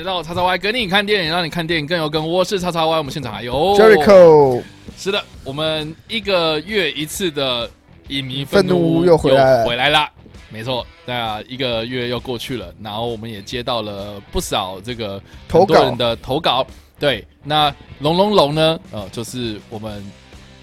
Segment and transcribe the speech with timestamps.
[0.00, 2.26] 来到叉叉 Y 跟你看电影，让你看电影更有梗。
[2.26, 4.62] 我是叉叉 Y，我们现场还有 Jericho，
[4.96, 7.70] 是的，我们一个月一次的
[8.08, 10.08] 影迷愤怒又回来了回来了。
[10.48, 16.66] 没错，那一个月又过去了，然后我们也接到了不少这个投稿人的投稿。
[16.98, 18.80] 对，那龙龙龙呢？
[18.92, 20.02] 呃，就是我们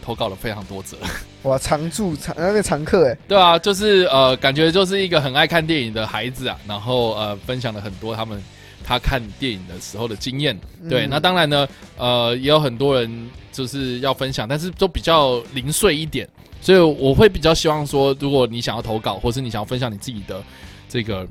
[0.03, 0.97] 投稿了非常多则。
[1.43, 8.43] 哇，常驻常那个常客哎，对啊，就是呃，感觉就是一个很爱看电影的孩子啊，然后呃，分享了很多他们
[8.87, 10.57] 他看电影的时候的经验。
[10.89, 16.25] 对，嗯那当然呢，呃，也有很多人就是要分享，但是都比较零碎一点，
[16.61, 20.41] 所以我会比较希望说，如果你想要投稿，或是你想要分享你自己的
[20.87, 21.27] 这个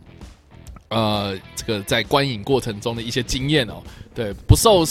[0.88, 3.82] 呃这个在观影过程中的一些经验哦，
[4.15, 4.84] 对，不受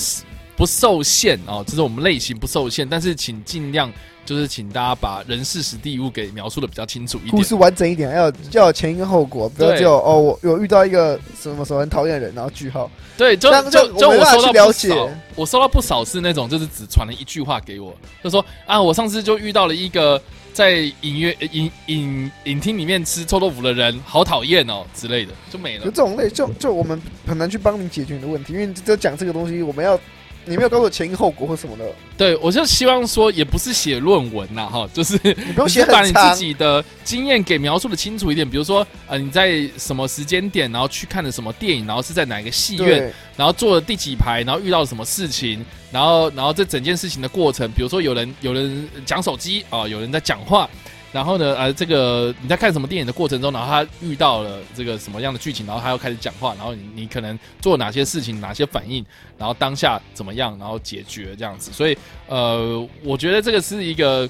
[0.56, 3.92] 不受限哦，这是我们类型不受限，但是请尽量
[4.26, 7.32] 就是请大家把人事实地物给描述的比较清楚一点。
[7.32, 20.22] 故事完整一点，要有要有前因后果，不要就哦，我有遇到一个什么什么很讨厌的人，然后句号，对，就就就就我收到去了解不少，我收到不少是那种就是只传了一句话给我，就说啊，我上次就遇到了一个
[20.54, 26.02] 在影院呃影影影厅里面吃臭豆腐的人，好讨厌哦之类的，就没了就这。
[26.02, 30.00] 种类，就就我们很难去帮你解决你的问题，因为就讲这个东西，我们要
[30.46, 31.86] 你没有告诉我前因后果或什么的，
[32.18, 50.70] 对我就希望说，也不是写论文呐，哈，就是你不用写把你自，己的经验给描述的清楚一点，比如说呃你在什么时间点，然后去看的什么电影，然后是在哪个戏院，然后坐了第几排，然后遇到了什么事情，然后然后这整件事情的过程，比如说有人有人讲手机啊、有人在讲话，
[51.16, 59.06] 然后呢呃这个你在看什么电影的过程中，然后他遇到了这个什么样的剧情，然后他又开始讲话，然后你你可能做哪些事情，哪些反应，
[59.38, 64.30] 然后当下怎么样，然后解决这样子，所以呃我觉得这个是一个。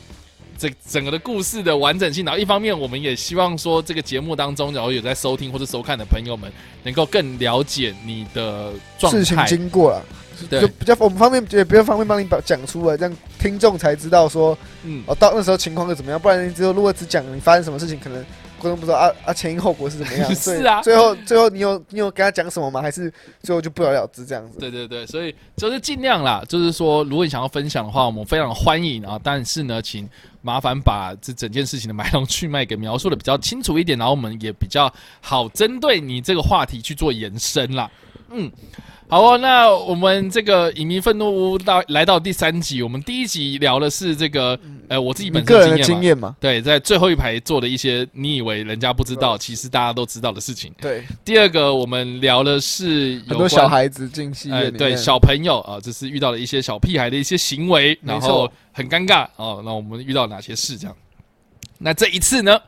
[0.57, 6.49] 这整个的故事的完整性，然后一方面我们也希望说，这个节目当中，然后有在收听或者收看的朋友们，
[6.81, 9.45] 能够更了解你的状态事情。
[9.47, 10.01] 经过了，
[10.49, 18.23] 对就比较我们方便也比较方便帮你把讲出来，这样听众才知道说嗯，哦，到那时候情况是怎么样，不然你只有如果只讲你发生什么事情，可能
[18.59, 22.81] 观众不知道啊啊前因后果是怎么样， 是啊最后最后你有你有跟他讲什么吗？
[22.81, 24.59] 还是最后就不了了之这样子？
[24.59, 29.19] 对对对，所以就是尽量啦，就是说，如果你想要分享的话，我们非常欢迎啊。
[29.23, 30.07] 但是呢，请
[30.41, 34.91] 麻烦把这整件事情的来龙去脉给描述的比较清楚一点，然后我们也比较
[35.21, 37.89] 好针对你这个话题去做延伸啦。
[38.31, 38.51] 嗯，
[39.07, 46.35] 好哦，那我们这个影迷愤怒屋到来到第三集，我们第一集聊的是这个呃我自己你本身个人的经经验嘛。
[46.39, 50.73] 对，在最后一排做的一些你以为人家不知道，其实大家都知道的事情。
[50.81, 59.61] 对，第二个，我们聊的是很多小孩子进戏院对小朋友啊，就是遇到了一些小屁孩的一些行为，然后很尴尬哦。
[59.63, 60.77] 那我们遇到哪些事？
[60.77, 60.95] 这样，
[61.77, 62.59] 那这一次呢，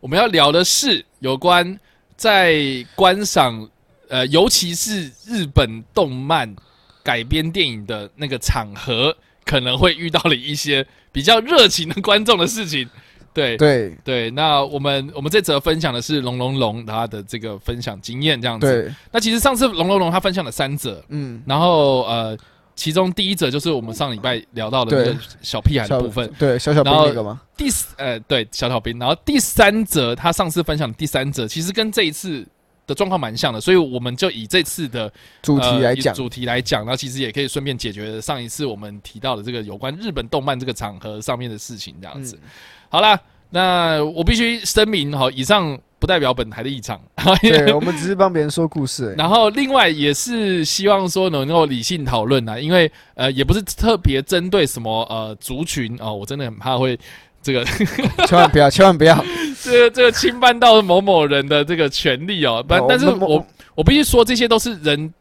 [0.00, 1.78] 我们要聊的是有关
[2.16, 3.68] 在观赏
[4.08, 6.54] 呃，尤其是日本动漫
[7.02, 12.88] 改编电影的那个场合，可能会遇到了一些比较热情的观众的事情。
[13.32, 13.96] 对对。
[14.04, 18.66] 对，那我们我们这则分享的是龙龙龙他的这个分享经验这样子。
[18.66, 22.36] 对，那其实上次龙龙龙他分享了三则，嗯，然后呃，
[22.74, 32.44] 其中第一则就是我们上礼拜聊到的那个小屁孩的部分，对小小兵那个嘛，第四呃对小小兵，然后第三则他上次分享的第三则，其实跟这一次
[32.88, 35.12] 的状况蛮像的，所以我们就以这次的
[35.42, 42.34] 主题来讲，呃主题来讲，然后其实也可以顺便解决上一次我们提到的这个有关日本动漫这个场合上面的事情，这样子。
[42.42, 42.48] 嗯
[42.90, 46.98] 好啦，那我必须声明哈，以上不代表本台的立场。
[47.42, 56.98] 对 我们只是帮别人说故事然后另外也是希望说能够理性讨论啊，因为呃也不是特别针对什么呃族群哦，我真的很怕会
[57.42, 57.62] 这个
[58.26, 59.22] 千万不要，千万不要，
[59.70, 63.46] 这个这个侵犯到某某人的这个权利哦，不然但是我我
[63.76, 65.12] 我必须说这些都是人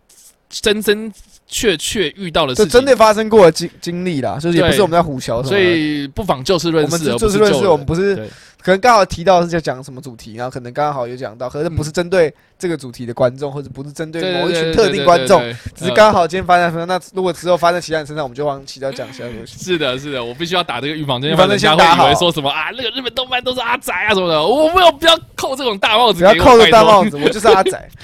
[0.49, 1.11] 真真
[1.47, 8.15] 确确遇到的事情，这真的发生过的经经历啦，就是也不是我们在胡聊什么的，所以不妨就事论事，就事论事，我们不是
[8.61, 15.41] 可能刚好提到是在讲什么主题，然后可能刚好有讲到，可是不是针对这个主题的观众，或者不是针对某一群特定观众，，
[15.73, 16.85] 只是刚好今天发生在。
[16.85, 19.57] 那如果之后发生在其他人身上，我们就往其他讲其他东西。
[19.63, 27.89] 是的，是的，我必须要打这个预防针，预要不然人家防针先打好会以为说什么啊，那个日本动漫都是阿宅啊什么的，我没有不要扣这种大帽子不要扣着拜托大帽子，我就是阿宅。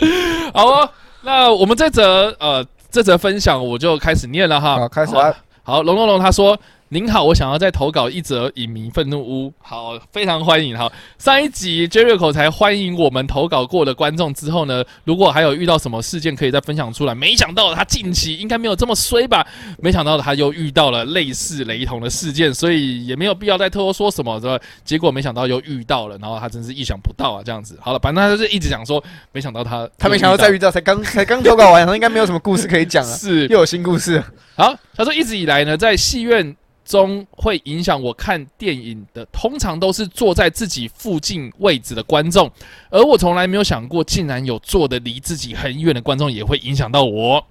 [0.54, 0.88] 好哦，
[1.22, 4.76] 那我们这则呃这则分享我就开始念了哈。
[4.76, 5.34] 好，开始好啊。
[5.62, 6.58] 好，龙龙龙他说，
[6.92, 10.76] 您好，我想要再投稿一则影迷愤怒屋，好，非常欢迎。
[10.76, 19.46] 哈，上一集 Jericho 才欢迎我们投稿过的观众之后呢，如果还有遇到什么事件可以再分享出来，没想到他近期应该没有这么衰吧？
[19.78, 24.58] 没想到他又遇到了类似雷同的事件，所以也没有必要再多说什么，是吧？
[24.84, 27.78] 结果没想到又遇到了，然后他真是意想不到啊，这样子。
[27.80, 29.00] 好了，反正他就是一直讲说，
[29.30, 34.20] 没想到他他没想到再遇到，才刚才刚投稿完，应该没有什么故事可以讲了， 是又有新故事。
[34.56, 36.56] 好，他说一直以来呢，在戏院。
[36.90, 42.50] 中会影响我看电影的，通常都是坐在自己附近位置的观众，
[42.90, 47.46] 而我从来没有想过，竟然有坐的离自己很远的观众也会影响到我。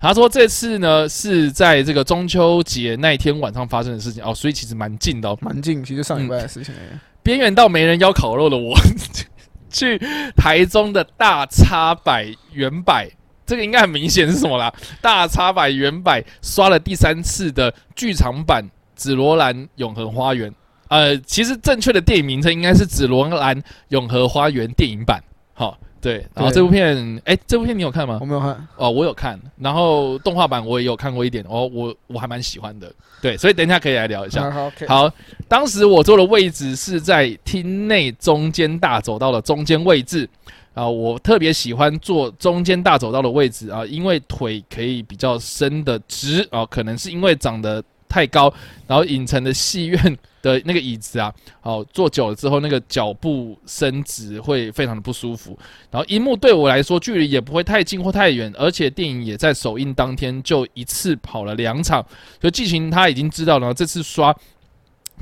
[0.00, 6.74] 他说这次呢是在这个中秋节那一天晚上发生的事情哦，所以其实蛮近的，蛮近，其实上礼拜的事情。
[7.22, 8.76] 边缘到没人要烤肉的我，
[9.70, 9.96] 去
[10.36, 13.08] 台中的大叉百元百。
[13.44, 14.72] 这个应该很明显是什么啦？
[15.00, 20.50] 大叉百原版刷了第三次的剧场版《紫罗兰永恒花园》。
[20.88, 25.22] 呃，其实正确的电影名称应该是《紫罗兰永恒花园》电影版。
[25.54, 26.26] 好，对。
[26.34, 28.18] 然后这部片，哎，这部片你有看吗？
[28.20, 28.68] 我没有看。
[28.76, 29.40] 哦，我有看。
[29.58, 31.42] 然后动画版我也有看过一点。
[31.48, 32.92] 哦，我我还蛮喜欢的。
[33.22, 34.50] 对，所以等一下可以来聊一下。
[34.86, 35.10] 好，
[35.48, 40.28] 当时我坐的位置是在厅内中间大走道的中间位置。
[40.74, 48.52] 啊，我特别喜欢坐中间大走道的位置啊，因为腿可以比较伸的直啊，可能是因为长得太高，
[48.86, 55.58] 然后影城的戏院的那个椅子啊，好，坐久了之后那个脚步伸直会非常的不舒服。
[55.90, 62.02] 然后荧幕对我来说距离也不会太近或太远，而且电影也在首映当天就一次跑了两场，
[62.40, 64.34] 所以剧情他已经知道了，这次刷。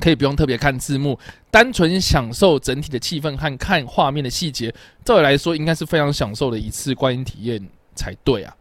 [0.01, 1.17] 可以不用特别看字幕，
[1.49, 4.73] 单纯享受整体的气氛和看画面的细节，
[5.05, 7.61] 照理来说应该是非常享受的一次观影体验
[7.95, 8.53] 才对啊！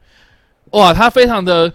[0.73, 1.73] 哇，他非常的，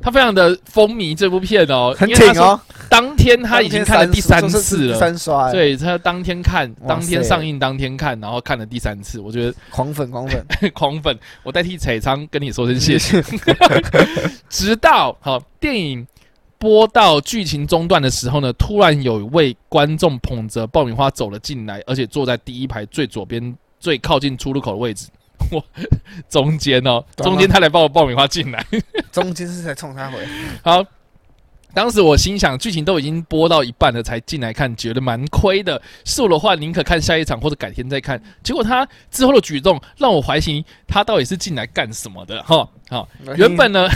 [0.00, 2.60] 他非常的风靡这部片哦，很挺哦。
[2.88, 13.20] 当天他已经看了第三次了，三刷，对他当天看，当天上映当天看，然后看了第三次，我觉得狂粉狂粉 狂粉，我代替彩仓跟你说声谢谢。
[14.48, 16.06] 直到好电影。
[16.64, 25.08] 播到剧情中段的时候呢，突然有一位观众捧着爆米花走了进来，而且坐在第一排最左边、最靠近出入口的位置。
[25.52, 25.62] 我，
[26.26, 28.64] 中间哦，中间他来抱爆米花进来，
[29.12, 30.16] 中间是在冲他回。
[30.64, 30.82] 好，
[31.74, 35.78] 当时我心想，剧情都已经播到一半了，才进来看，觉得蛮亏的。
[36.06, 38.18] 是我的话，宁可看下一场或者改天再看。
[38.42, 42.42] 结果他之后的举动让我怀疑，他到底是进来干什么的？
[42.42, 43.06] 哈，好，
[43.36, 43.86] 原本呢。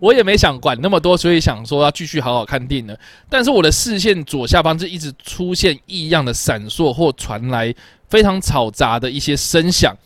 [0.00, 2.96] 我也没想管那么多，所以想说要继续好好看电影。
[3.28, 7.74] 但是我的视线左下方就一直出现异样的闪烁，或传来
[8.08, 9.96] 非常嘈杂的一些声响。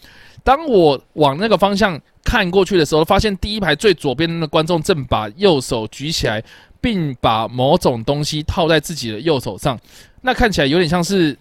[0.43, 6.43] 当我往那个方向看过去的时候，发现第一排最左边的观众正把右手举起来，
[6.81, 9.79] 并把某种东西套在自己的右手上。
[10.23, 11.37] 那看起来有点像是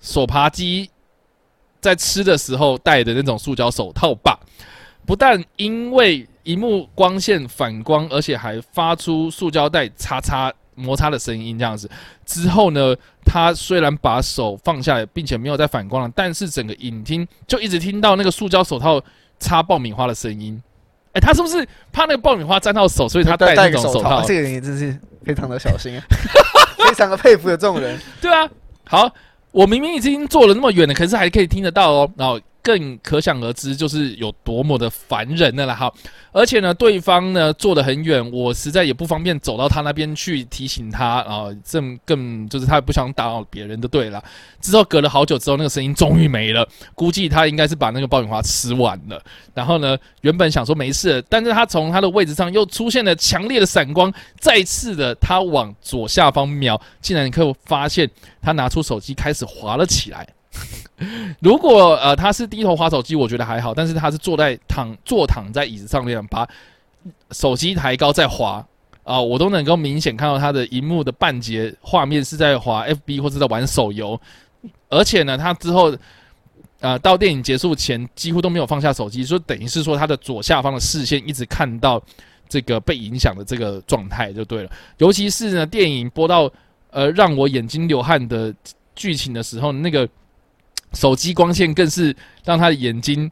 [0.00, 0.88] 手扒鸡
[1.80, 4.38] 在吃的时候戴的那种塑胶手套吧。
[5.04, 11.90] 不但因为荧幕光线反光，而且还发出塑胶袋擦擦摩擦的声音，这样子。
[12.24, 12.94] 之后呢，
[13.24, 19.02] 他虽然把手放下来，并且没有再反光了，但是整个影厅就一直听到那个塑胶手套
[19.40, 20.62] 擦爆米花的声音。
[21.12, 24.22] 哎，他是不是怕那个爆米花沾到手，所以他戴那种手套？
[24.22, 26.04] 这个人也真是非常的小心啊，
[26.78, 27.98] 非常的佩服有这种人。
[28.22, 28.48] 对啊，
[28.84, 29.10] 好，
[29.50, 32.40] 我明明已经坐了那么远了，可是还可以听得到哦，然后。
[32.66, 35.92] 更可想而知，就是有多么的烦人的了哈。
[36.32, 41.46] 而且呢，对方呢坐得很远，我实在也不方便走到他那边去提醒他啊。
[41.64, 44.20] 这更就是他也不想打扰别人，就对了。
[44.60, 49.22] 之后隔了好久之后，那个声音终于没了，估计他应该是把那个爆米花吃完了。
[49.54, 58.10] 然后呢，原本想说没事，但是他从他的位置上又出现了强烈的闪光，再次的他往左下方瞄，竟然可以发现
[58.42, 60.26] 他拿出手机开始滑了起来。
[61.40, 63.74] 如果呃他是低头滑手机，我觉得还好。
[63.74, 66.48] 但是他是坐在躺坐躺在椅子上面，把
[67.32, 68.66] 手机抬高在滑
[69.04, 74.18] 啊，我都能够明显看到他的荧幕的半截画面是在滑 FB 或者在玩手游。
[74.88, 75.94] 而且呢，他之后
[76.80, 82.02] 啊到电影结束前几乎都没有放下手机，就等于是说他的左下方的视线一直看到
[82.48, 84.70] 这个被影响的这个状态就对了。
[84.96, 86.50] 尤其是呢电影播到
[86.90, 88.54] 呃让我眼睛流汗的
[88.94, 90.08] 剧情的时候，那个。
[90.96, 93.30] 手机光线更是让他的眼睛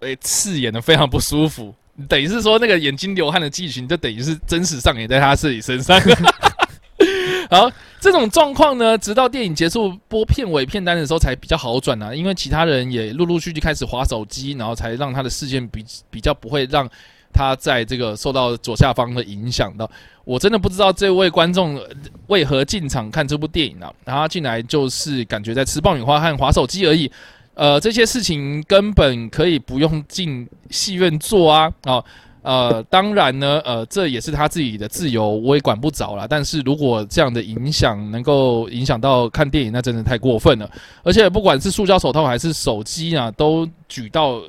[0.00, 1.74] 诶刺眼的非常不舒服，
[2.08, 5.98] 等于是说那个眼睛流汗的剧情，就等于是真实上演在他自己身上。
[7.50, 16.86] 好，这种状况呢，直到电影结束播片尾片单的时候才比较好转啊，因为其他人也陆陆续续开始划手机，然后才让他的视线比比较不会让
[17.32, 19.90] 他在这个受到左下方的影响到。
[20.24, 21.80] 我真的不知道这位观众
[22.26, 23.90] 为何进场看这部电影啊？
[24.04, 27.10] 然后进来就是感觉在吃爆米花和划手机而已。
[27.54, 31.72] 呃，这些事情根本可以不用进戏院做啊！
[31.82, 32.04] 啊，
[32.42, 36.28] 呃，当然呢，呃，这也是他自己的自由，我也管不着了。
[36.28, 40.70] 但是如果这样的影响能够影响到看电影，那真的太过分了。
[41.02, 44.40] 而且不管是塑胶手套还是手机啊，都举到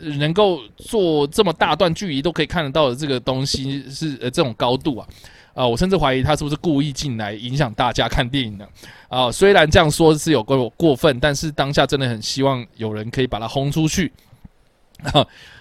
[0.00, 5.06] 能够做这么大段距离都可以看得到的这个东西，是呃这种高度啊。
[5.54, 8.66] 啊，我甚至怀疑他是不是故意进来影响大家看电影的
[9.08, 9.30] 啊？
[9.30, 14.10] 虽然这样说是有过过分，但是当下真的很希望有人可以把他轰出去。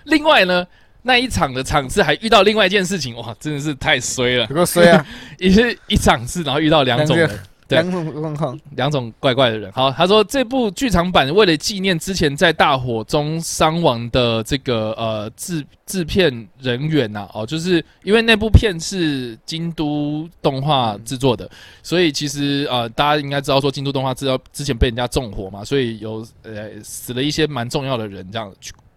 [0.06, 0.66] 另外呢，
[1.02, 5.06] 那一场的场次还遇到另外一件事情，哇，真的是太衰了，不够衰啊！
[5.38, 7.30] 也是一场次，然后遇到两种人。
[7.76, 9.72] 两种状况，两种怪怪的人。
[9.72, 21.50] 好，他说这部剧场版为了纪念之前在大火中伤亡的这个呃制制片人员呐，哦，就是因为那部片是京都动画制作的，
[21.84, 28.52] 所以其实呃大家应该知道说京都动画知道之前被人家纵火嘛，所以有呃死了一些蛮重要的人这样。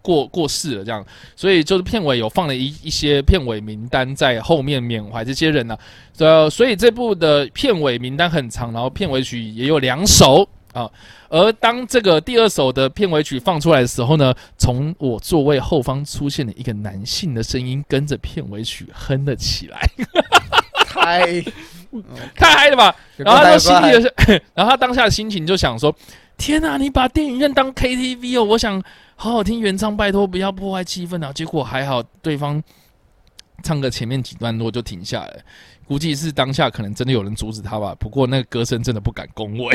[0.04, 1.02] 过过世了，这样，
[1.34, 5.74] 所以就是片尾有放了一一些片尾名单在后面缅怀这些人呢。
[6.18, 10.90] 呃，所以这部的片尾名单很长，然后片尾曲也有两首啊。
[11.30, 19.80] 而当这个第二首的片尾曲放出来的时候呢，从我座位后方出现了一个男性的声音，跟着片尾曲哼了起来，
[20.86, 21.40] 太
[22.36, 22.94] 太嗨了吧？
[23.16, 24.14] 然后他心里就是，
[24.54, 25.96] 然后他当下的心情就想说：
[26.36, 28.44] 天哪，你把电影院当 KTV 哦！
[28.44, 28.82] 我想。
[29.16, 31.32] 好好听原唱，拜托不要破坏气氛啊！
[31.32, 32.62] 结果还好，对方
[33.62, 35.44] 唱个前面几段落就停下来，
[35.86, 37.94] 估计是当下可能真的有人阻止他吧。
[37.98, 39.74] 不过那个歌声真的不敢恭维，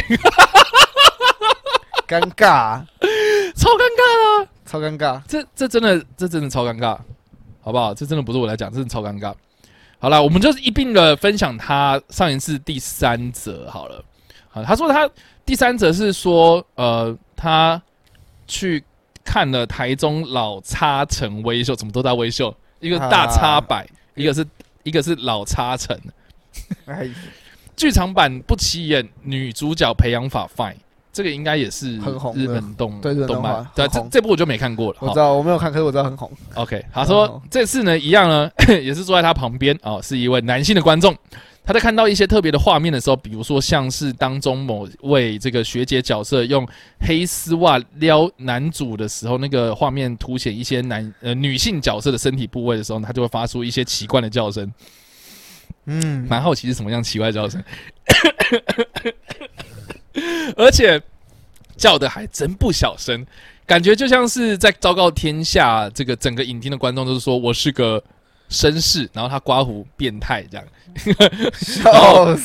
[2.07, 2.83] 尴尬，
[3.55, 5.21] 超尴尬啊，超尴尬。
[5.25, 6.95] 这这真的这真的超尴尬，
[7.61, 7.93] 好不好？
[7.93, 9.33] 这真的不是我来讲，真的超尴尬。
[9.99, 14.03] 好了，我们就是一并的分享他上一次第三则好了。
[14.49, 15.09] 好，他说他
[15.43, 17.81] 第三则是说，呃，他
[18.45, 18.83] 去。
[19.29, 22.51] 看了台中老叉城微秀，怎么都在微秀？
[22.79, 24.43] 一个大叉百，一个是
[24.81, 25.95] 一个是老叉城。
[27.75, 30.73] 剧场版不起眼，女主角培养法 fine，
[31.13, 33.63] 这个应该也是很红日本动对动漫。
[33.75, 34.97] 对，这这部我就没看过了。
[34.99, 36.31] 我知道我没有看，可是我知道很红。
[36.55, 38.49] OK，他说这次呢一样呢，
[38.81, 41.15] 也是坐在他旁边哦，是一位男性的观众。
[41.69, 46.67] 他在看到一些特别的画面的时候，比如说像是当中某位这个学姐角色用
[46.99, 54.73] 黑丝袜撩男主的时候，那个画面凸显一些男呃女性角色的身体部位的时候，他就会发出一些奇怪的叫声。
[55.85, 57.63] 嗯，蛮好奇是什么样奇怪叫声，
[60.57, 60.99] 而且
[61.77, 63.23] 叫的还真不小声，
[63.67, 68.03] 感觉就像是在昭告天下，这个整个影厅的观众都是说我是个。
[68.49, 70.65] 绅士，然后他刮胡变态这样，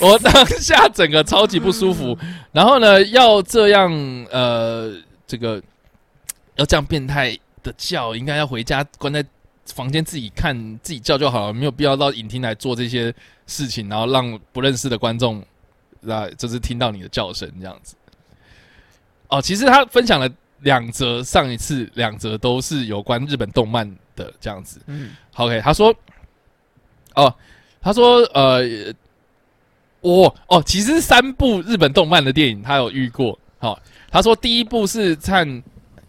[0.00, 2.16] 我当下整个超级不舒服。
[2.52, 3.90] 然后呢，要这样
[4.30, 4.94] 呃，
[5.26, 5.62] 这个
[6.56, 9.24] 要这样变态的叫，应该要回家关在
[9.66, 13.12] 房间自己看自己叫就好了，没有必要到影厅来做这些
[13.46, 15.42] 事情，然后让不认识的观众
[16.02, 17.96] 来就是听到你的叫声这样子。
[19.28, 20.28] 哦，其实他分享了
[20.60, 23.90] 两则，上一次两则都是有关日本动漫。
[24.16, 25.94] 的这样子，嗯，OK，他说，
[27.14, 27.34] 哦，
[27.80, 28.62] 他说，呃，
[30.00, 33.78] 我哦，其实三部日本动漫的电影他有遇过，好，
[34.10, 35.62] 他说第一部是看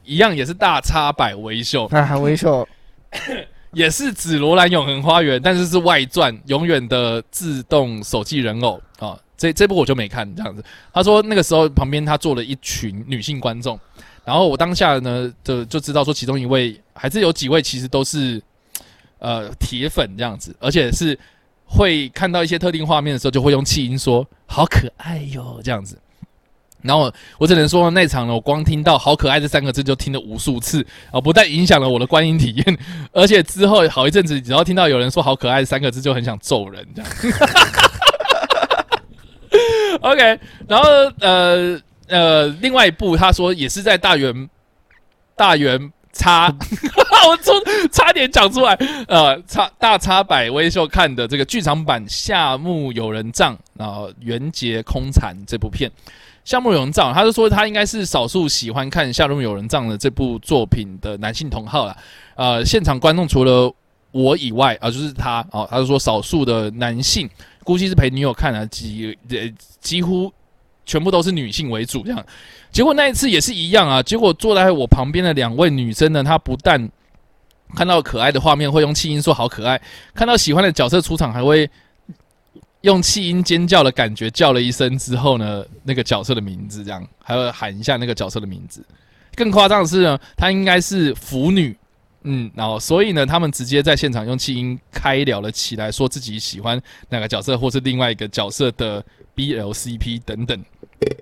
[0.04, 2.68] 一样也是大叉百维秀， 啊，维秀。
[3.76, 8.82] 也是紫罗兰永恒花园，但是是外传，永远的自动手记人偶。
[9.00, 10.64] 啊，这这部我就没看这样子。
[10.94, 13.78] 他说那个时候旁边他坐了一群女性观众。
[14.26, 18.42] 然后我当下呢，就就知道说，其中一位还是有几位，其实都是
[19.20, 21.18] 呃铁粉这样子，而且是
[21.64, 25.96] 会看到一些特定画面的时候，就会用气音说“好可爱哟”这样子。
[26.82, 32.78] 然后我只能说那场呢，我光听到“好可爱”这三个字就听了无数次啊，不但影响了我的观影体验，
[33.14, 37.12] 而且之后好一阵子，只要听到有人说“好可爱”三个字，就很想揍人这样。
[40.02, 40.90] OK，然后
[41.20, 41.80] 呃。
[42.08, 44.50] 呃，另外一部他说也是在大圆
[45.36, 46.48] 大圆叉，
[47.28, 47.54] 我从
[47.92, 48.74] 差点讲出来，
[49.08, 55.90] 呃，叉大叉百威秀看的这个剧场版《夏目友人帐》然后原节空残这部片，
[56.46, 61.98] 《夏目友人帐》，他就说他应该是少数喜欢看《夏目友人帐》的这部作品的男性同好了。
[62.36, 63.70] 呃，现场观众除了
[64.12, 67.30] 我以外啊，就是他哦，他就说少数的男性
[67.64, 69.38] 估计是陪女友看的，几呃
[69.82, 70.32] 几乎。
[70.86, 72.26] 全部都是女性为主，这样，
[72.72, 74.02] 结果那一次也是一样啊。
[74.04, 76.90] 结果坐在我旁边的两位女生呢，她不但
[77.76, 79.82] 看到可爱的画面会用气音说好可爱，
[80.14, 81.70] 看到喜欢的角色出场还会
[82.82, 88.86] 用气音尖叫的感觉叫了一声之后呢，那个角色的名字这样，还会喊一下那个角色的名字。
[89.34, 91.76] 更夸张的是呢，她应该是腐女，
[92.26, 99.04] 嗯，然后所以呢，他们直接在现场用气音开聊了起来，说自己喜欢哪个角色或是另外一个角色的
[99.36, 100.60] BLCP 等等。
[101.00, 101.18] 对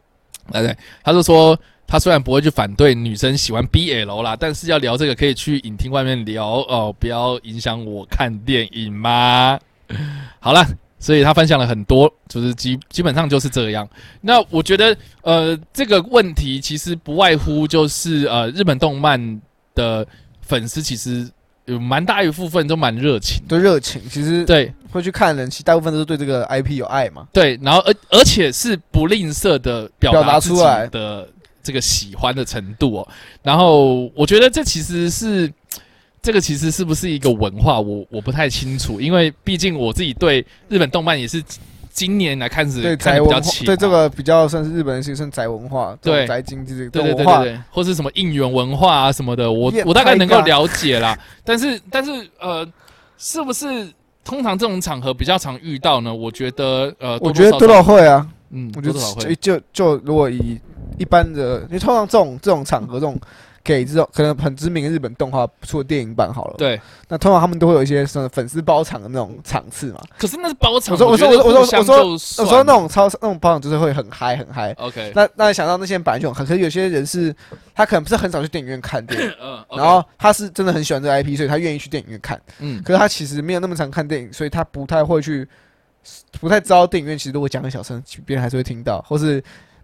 [0.51, 9.59] 对，他就说他虽然不会去反对女生喜欢 BL 啦，但是要聊这个可以去影厅外面聊哦，不要影响我看电影吗？
[10.39, 10.65] 好了，
[10.99, 13.87] 所以他分享了很多，就是基基本上就是这样。
[14.21, 19.41] 那我觉得呃，这个问题其实不外乎就是呃，日本动漫
[19.75, 20.05] 的
[20.45, 21.27] 粉丝其实
[21.65, 27.27] 有蛮大一部分都蛮热情，对热情，其实对会去看人，其实大部分都是对这个 IP 有爱嘛。
[27.31, 31.27] 对，然后而而且是不吝啬的表表达达自己出来的
[31.63, 33.07] 这个喜欢的程度哦。
[33.41, 35.51] 然后我觉得这其实是
[36.21, 41.41] 这个其实是不是一个文化，我我不太清楚，因为毕竟我自己对日本动漫也是
[41.93, 46.25] 今年来看是对宅文化，对这个比较算是日本人其实算宅文化，对。
[46.25, 47.43] 宅经济这个对对文化。
[47.43, 51.15] 对对对，或是什么应援文化啊什么的，我我大概能够了解啦。
[51.43, 52.67] 但是但是呃，
[53.17, 53.87] 是不是
[54.25, 56.11] 通常这种场合比较常遇到呢？
[56.13, 59.23] 我觉得呃，我觉得多多少少会啊，嗯，我觉得多少少会。
[59.25, 60.59] 得就就就如果以
[60.97, 63.15] 一般的，因为通常这种这种场合，这种
[63.63, 66.79] 给这种可能很知名的日本动画出的电影版好了，，对。
[67.07, 70.01] 那通常他们都会有一些什么粉丝包场的那种场次嘛。
[70.17, 74.73] 可是那是包场，我说我说我说我说我说那种超那种包场就是会很嗨很嗨。
[74.73, 77.33] OK，那那想到那些人本来就很嗨，可是有些人是
[77.73, 82.41] 他可能不是很少去电影院看电影， 嗯，然后他是真的很喜欢这个 IP，所以他愿意去电影院看。
[82.59, 85.47] 嗯，可是他其实没有那么常看电影，所以他不太会去，
[86.41, 89.41] 不太知道电影院其实如果讲很小声，别人还是会听到，或是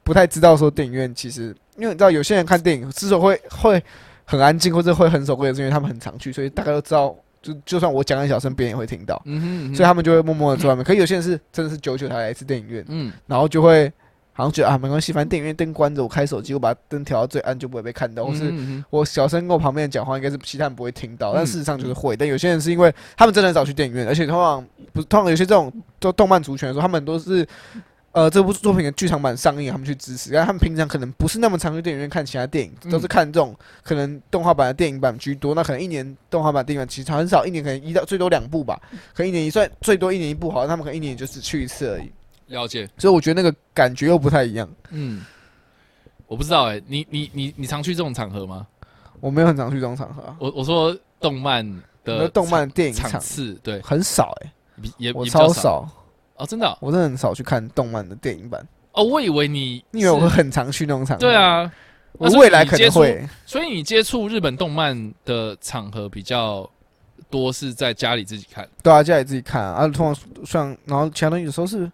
[0.10, 3.84] 不太知道说电影院其实，因为你知道有些人看电影之所以会会
[4.26, 10.84] 很安静或者会很守规矩，是因为他们很常去，所以大概都知道，就就算我讲很小声，别人也会听到，嗯哼，嗯哼所以他们就会默默的坐外面。
[10.84, 13.94] 可是有些人是真的是久久才来一次电影院，嗯然后就会
[14.34, 18.50] 好像觉得啊没关系，反正电影院灯关着，我开手机，我把灯调到最暗就不会被看到，或是。
[18.50, 22.18] 嗯我小声跟我旁边人讲话，应该是其他人不会听到，嗯但事实上就是会。
[22.18, 27.48] 但有些人是因为他们真的很少去电影院，而且通常不通常有些这种做动漫族群的时候，他们都是
[28.12, 35.54] 呃这部作品的剧场版上映，他们去支持，但他们平常可能不是那么常去电影院看其他电影，嗯都是看这种可能动画版的电影版居多。
[35.54, 38.82] 那可能一年动画版电影版其实很少，一年可能一到最多两部吧，
[39.14, 42.12] 可能一年一算最多一年一部好，他们可能一年就只去一次而已。
[42.48, 44.68] 了解，所以我觉得那个感觉又不太一样。
[44.90, 45.24] 嗯，
[46.26, 48.66] 我不知道哎，你你你你常去这种场合吗？
[49.20, 55.90] 我没有很常去这种场合啊，我我说动漫的动漫电影场场次，对，很少哎、比也比较超少。
[56.40, 56.78] 哦，真的哦？
[56.80, 61.22] 我真的很少去看动漫的电影版，哦，我以为你你以为我会很常去那种场合。
[61.22, 61.72] 对，啊，
[62.14, 63.28] 我未来可能会。
[63.46, 66.70] 所以你接触日本动漫的场合比较
[67.30, 71.92] 多是在家里自己看，对啊，家里自己看啊，啊通常像然后其他东西有时候是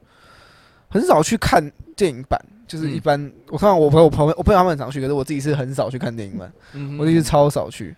[0.90, 7.94] 很少去看电影版，就是一嗯般、我通常我朋友我朋友我朋友他们很常去，可是我自己是很少去看电影版，嗯我自己是超少去，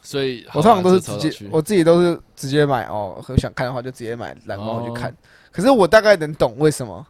[0.00, 5.14] 所以我通常都是直接我自己都是直接买哦，很想看的话就直接买蓝光去看，哦
[5.52, 7.06] 可是我大概能懂为什么。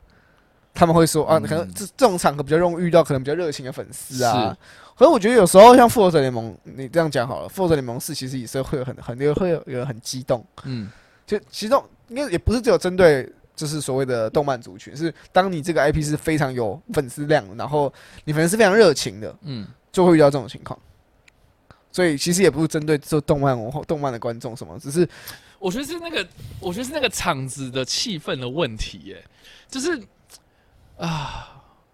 [0.74, 4.56] 他们会说啊，嗯可能这这种场合比较容易遇到可能比较热情的粉丝啊，
[4.96, 10.90] 可是我觉得有时候像复仇者联盟，你这样讲好了，复仇者联盟四其实也是会有很很多会有有人很激动，嗯。
[11.26, 17.92] 就其中应该也不是只有针对就是所谓的动漫族群，是当你这个 IP 是非常有粉丝量，然后
[18.24, 19.66] 你粉丝非常热情的，嗯。
[19.92, 20.78] 就会遇到这种情况。
[21.90, 25.06] 所以其实也不是针对做动漫文化、动漫的观众什么，只是
[25.62, 26.26] 我觉得是那个，
[26.58, 29.24] 我觉得是那个场子的气氛的问题，耶，
[29.68, 30.00] 就是
[30.98, 31.48] 啊。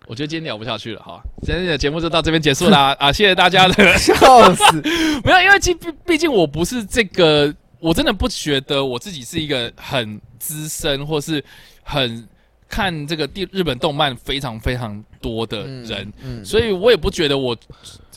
[0.07, 3.13] 我觉得今天聊不下去了哈，今天的节目就到这边结束啦啊！
[3.13, 4.15] 谢谢大家的 笑
[4.55, 4.81] 死。
[5.23, 11.45] 没有，因为毕毕毕竟我不是这个，我真的不觉得我自己是一个很资深或是
[11.83, 12.27] 很
[12.67, 17.55] 看这个地日本动漫非常非常多的人，嗯，所以我也不觉得我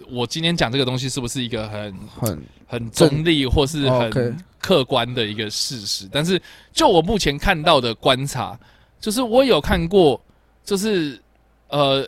[0.10, 6.08] 我今天讲这个东西是不是一个很很很中立或是很客观的一个事实。
[6.10, 8.58] 但是就我目前看到的观察，
[9.02, 10.20] 就是我有看过，
[10.64, 11.20] 就是
[11.68, 12.08] 呃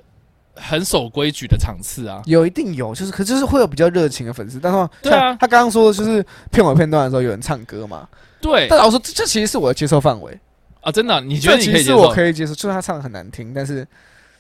[0.56, 8.08] 很守规矩的场次啊，有一定有，就是可就是会有比较热情的粉丝，但是对啊像他刚刚说的就是片尾片段的时候有人唱歌嘛，
[8.40, 10.40] 对但老实说这这其实是我的接受范围。
[10.82, 11.98] 啊，真的啊、你觉得其实你可以接受？
[11.98, 13.88] 我可以接受，就是他唱的很难听，但是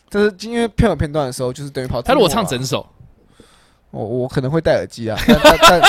[0.10, 2.02] 但是因为片尾片段的时候，就是等于跑。
[2.02, 2.86] 他如果唱整首，
[3.92, 5.82] 我我可能会戴耳机啊，但但但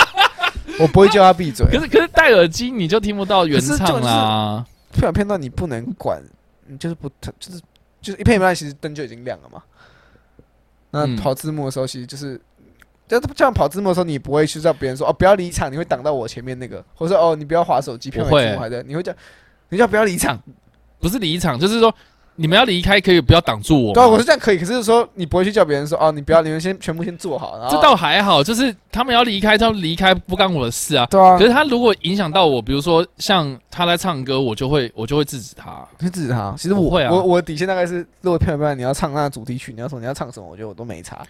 [0.81, 1.67] 我不会叫他闭嘴。
[1.67, 4.65] 可是可是戴耳机你就听不到原唱啦。
[4.93, 6.23] 片尾片段你不能管，
[6.67, 7.61] 你就是不就是
[8.01, 9.63] 就是一片片段，其实灯就已经亮了嘛。
[10.91, 12.41] 那嗯跑字幕的时候，其实就是
[13.09, 19.13] 就这样跑字幕的时候，你不会去叫别人说哦不要离场，你会挡到我前面那个，或者说哦你不要划手机，票不会没字幕还在，你会叫
[19.69, 20.41] 你叫不要离场。
[21.01, 21.95] 不是离场，就是说
[22.37, 23.95] 你们要离开，可以不要挡住我。
[23.95, 31.07] 对啊，我是这样可以，可是说你不会去叫别人说哦你不要，你们先全部先坐好，这倒还好，就是他们要离开，他们离开不干我的事啊。
[31.07, 35.87] 对啊可，是他如果影响到我，比如说像他在唱歌，我就会我就会制止他。
[36.01, 36.55] 去制止他。
[36.59, 41.23] 其实我不会啊我我底线大概是，如果片段你要唱那主题曲，你要说你要唱什么，我觉得我都没差，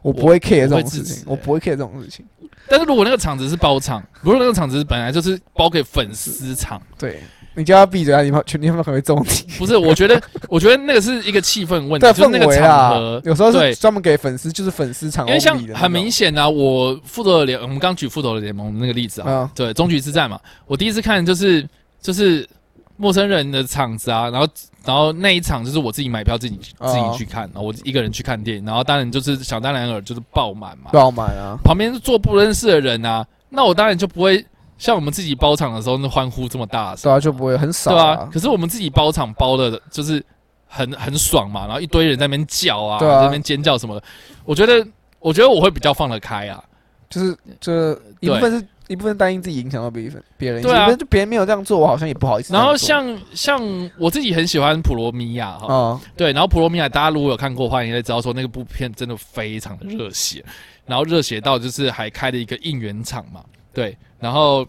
[0.00, 2.24] 我不会 care 这种事情，我不会 care 这种事情。
[2.68, 7.20] 但是如果那个场子是包场，如果那个场子本来就是包给粉丝场，对
[7.54, 9.52] 你叫他闭嘴啊，你们全天可能会中你。
[9.58, 9.76] 不是？
[9.76, 13.22] 我觉得 我觉得那个是一个气氛问题，对就是那个场氛围啊合，。
[13.24, 21.68] 有时候对是专门给粉丝，就是粉丝场因为像很明显啊，我复仇者联，我们刚举复仇者联盟那个例子啊，嗯对，终局之战嘛，我第一次看就是
[22.00, 22.48] 就是
[22.96, 24.46] 陌生人的场子啊，然后
[24.84, 31.56] 然后那一场就是我自己买票自己哦自己去看，然后我一个人去看电影，然后当然就是想当然尔就是爆满嘛，爆满啊。
[31.62, 34.44] 旁边是坐不认识的人啊，那我当然就不会
[34.82, 40.20] 像我们自己包场的时候那欢呼这么大声，对啊，就不会很少对啊，可是我们自己包场包的就是
[40.66, 43.20] 很很爽嘛，然后一堆人在那边叫啊，对啊。
[43.20, 44.02] 在那边尖叫什么的，
[44.44, 44.84] 我觉得
[45.20, 46.60] 我觉得我会比较放得开啊。
[47.08, 52.64] 就是这一部分是一部分担心自己影响到别人，别人，对啊就别人没有这样做，我好像也不好意思然。
[52.64, 53.60] 后像像
[53.98, 60.44] 我自己很喜欢普罗米亚哈，啊，对，然后普罗米亚大家如果有看过的话，应该知道说那个部片真的非常的热血，
[60.86, 63.42] 然后热血到就是还开了一个应援场嘛，
[63.72, 64.66] 对，然后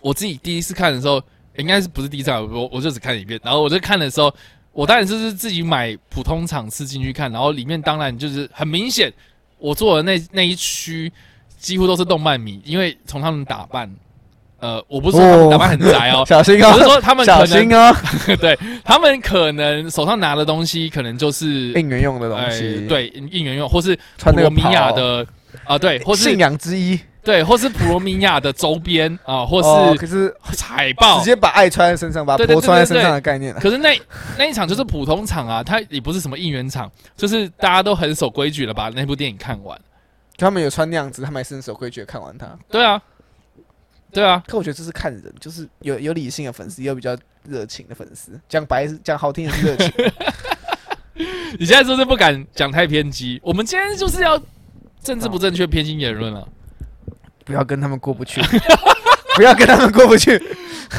[0.00, 1.22] 我自己第一次看的时候，
[1.56, 4.32] 应该是不是第一次看，我我就只看一遍，然后我就看的时候，
[4.72, 9.12] 我当然就是自己买普通场次进去看，然后里面当然就是很明显，
[9.58, 11.12] 我坐的那那一区
[11.58, 13.94] 几乎都是动漫迷，因为从他们打扮，
[14.58, 16.24] 呃，我不是说他们打扮很宅哦。
[16.28, 17.94] 小心啊我是，说他们可小能心啊，
[18.40, 25.26] 对他们可能手上拿的东西，可能就是应援用的东哎西，，对应援用，或是穿那个米亚的
[25.64, 31.26] 啊、对，或是信仰之一，对，或是普罗米亚的周边啊、或哦，是可是海报直。
[31.26, 33.60] 接把爱穿在身上，把对穿在身上的概念啊。
[33.60, 34.00] 可是那
[34.38, 39.78] 那一场就是普通场啊，它也不是什么应援场，就是大家都很守规矩的把那部电影看完。
[40.38, 42.46] 他们有穿那样子，他们还是很守规矩的看完它。
[42.70, 43.00] 对啊，
[44.10, 48.40] 对啊，可我觉得这是看人，就是有有理性的粉丝，也有比较热情的粉丝。
[48.48, 49.92] 讲白是讲好听的是热情，
[51.60, 53.38] 你现在是不是不敢讲太偏激？
[53.44, 54.40] 我们今天就是要
[55.02, 56.48] 政治不正确、偏心言论了。
[57.44, 58.40] 不要跟他们过不去，
[59.36, 60.38] 不要跟他们过不去。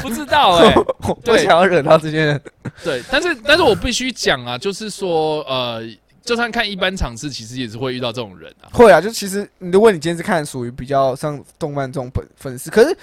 [0.00, 0.74] 不知道哎、
[1.06, 2.40] 我不想要惹到这些人。
[2.82, 5.82] 对，但是但是我必须讲啊，就是说呃，
[6.24, 8.72] 就算看一般场次，其实也是会遇到这种人啊。
[8.72, 12.96] 会啊，就其实如果你今天是看属于比较像动漫这种粉粉丝，可是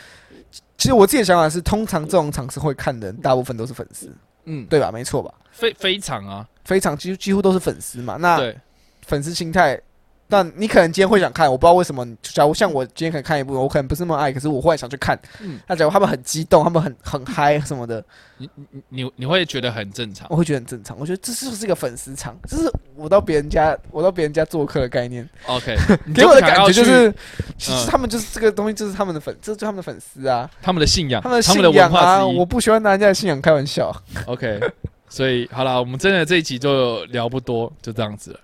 [0.78, 4.12] 其实我自己的想法是，通常这种场次会看的人，大部分都是粉丝，
[4.46, 4.92] 嗯，对吧？
[4.92, 5.32] 没错吧？
[5.52, 8.18] 非非常啊，非常几乎几乎都是粉丝嘛。
[8.20, 8.58] 那对，
[9.06, 9.80] 粉丝心态，
[10.30, 12.06] 但你可能今天会想看，我不知道为什么。
[12.22, 15.18] 假如像我今天可能看一部，我可能不是那么爱，可是我忽然想去看。
[15.40, 18.04] 嗯那假如他们很激动，他们很很嗨什么的，
[18.38, 20.36] 你你你你会觉得很正常我。
[20.36, 20.98] 会觉得很正常。
[21.00, 25.28] 我觉得这就是一个粉丝场，这是我到别人家，我到别人家做客的概念。
[25.48, 27.10] OK， 你给我的感觉就是，
[27.58, 32.26] 其嗯实他们就是这个东西，就是他们的粉，这就是他们的粉丝啊，他们的信仰，他们的信仰啊。
[32.26, 32.46] 我。
[32.50, 33.96] 不喜欢拿人家的信仰开玩笑。
[34.26, 34.60] OK，
[35.08, 38.40] 所以好了，我们真的这一集就聊不多，就这样子了，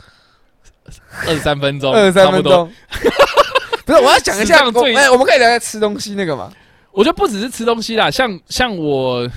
[1.27, 2.31] 二十三分钟，二十三。
[2.31, 2.71] 分钟，
[3.85, 4.57] 不是我要讲一下，
[4.95, 6.51] 哎，我们可以聊一下吃东西那个嘛。
[6.91, 9.29] 我觉得不只是吃东西啦，像像我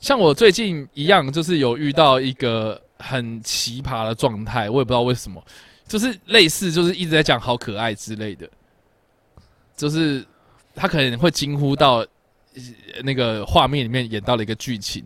[0.00, 5.42] 像我最近一样，就是有遇到一个很奇葩的状态，我也不知道为什么，
[5.86, 8.48] 就是类似就是一直在讲好可爱之类的，
[9.76, 10.24] 就是
[10.74, 15.04] 他可能会惊呼到呃那个画面里面演到了一个剧情，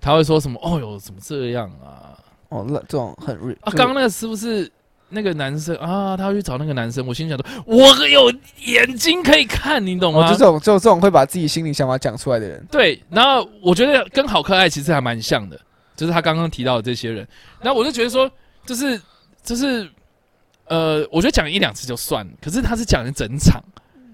[0.00, 2.16] 他会说什么哦哟怎么这样啊
[2.48, 4.70] 哦，那这种很啊，刚刚那个是不是？
[5.10, 8.32] 那个男生啊，他要去找那个男生，我心想说，我有
[8.64, 10.26] 眼睛可以看，你懂吗？
[10.26, 15.60] 哦，就这种就这种会把自己心里想法讲出来的人，对，然后我觉得跟好可爱其实还蛮像的，
[15.94, 17.26] 就是他刚刚提到的这些人，
[17.60, 18.30] 然后我就觉得说，
[18.66, 19.00] 就是
[19.42, 19.88] 就是
[20.66, 23.62] 呃，我觉得讲一两次就算了，可是他是讲了整场，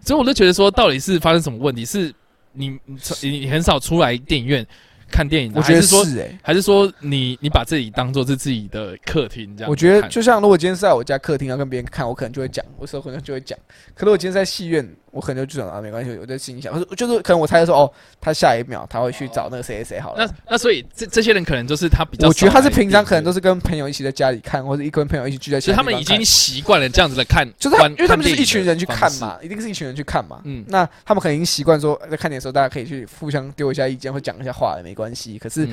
[0.04, 1.84] 所以我就觉得说，到底是发生什么问题？
[1.84, 2.12] 是
[2.52, 2.76] 你
[3.20, 4.66] 你你很少出来电影院
[5.10, 6.06] 看电影的，我觉得还是说。
[6.42, 9.70] 还是说你你把自己当做是自己的客厅这样？
[9.70, 13.58] 我觉得就像如果今天是在我家客厅要跟别人看，我可能就会讲，我有时候可能就会讲。
[13.94, 20.52] 可是我今天在戏院，我可能就想啊，没关系，我在心里想，就是可能我猜说哦，他下一秒他会去找那个谁谁谁好了那。
[20.52, 25.82] 那所以这这些人可能就是他比较，我觉得他是平常可能都是跟朋友一起在家里看，或者一跟朋友一起聚在所以他。
[25.82, 30.40] 们已经习惯了这样子的看，就是因为他们是一群人去看嘛，一定是一群人去看嘛。
[30.44, 35.36] 嗯那他们可能已经习惯说，在看电影的时候，大家可以去互相丢一下意见，或讲一下话也没关系。
[35.36, 35.66] 可是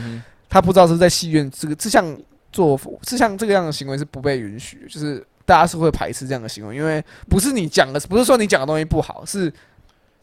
[0.49, 2.17] 他不知道是在戏院这个这项
[2.51, 9.51] 做这项这个样的行为是不被允许，就是大家是会排斥这样的行为，因为不是你讲的，不是说你讲的东西不好，是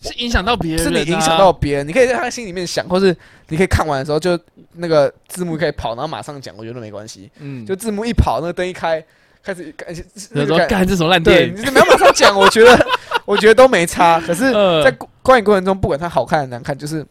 [0.03, 1.89] 是影响到别人、啊，是你影响到别人。
[1.89, 3.17] 你可以在他心里面想，或是
[3.49, 4.39] 你可以看完的时候就
[4.75, 7.31] 那个字幕可以跑，然后马上讲，我觉得没关系。
[7.39, 9.03] 嗯，就字幕一跑，那个灯一开，
[9.43, 9.89] 开始感
[10.33, 12.87] 那有时候个感干这种烂电对，影，你没有马上讲，我觉得
[13.25, 14.21] 我觉得都没差。
[14.21, 17.03] 可是， 呃在观观影过程中，不管它好看难看，就是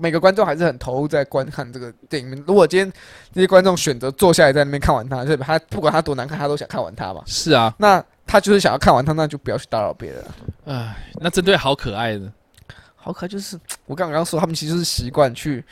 [0.00, 2.44] 每个观众还是很投入在观看这个电影。
[2.46, 2.90] 如果今天
[3.34, 7.22] 这些观众选择坐下来在那边看完它，就是他不管他多难看，他都想看完它嘛。
[7.26, 10.24] 是啊，那他就是想要看完它，那就不要去打扰别人。
[10.64, 12.32] 唉，那针对好可爱的，
[12.96, 15.62] 好可爱，就是我刚刚说，他们其实是习惯去，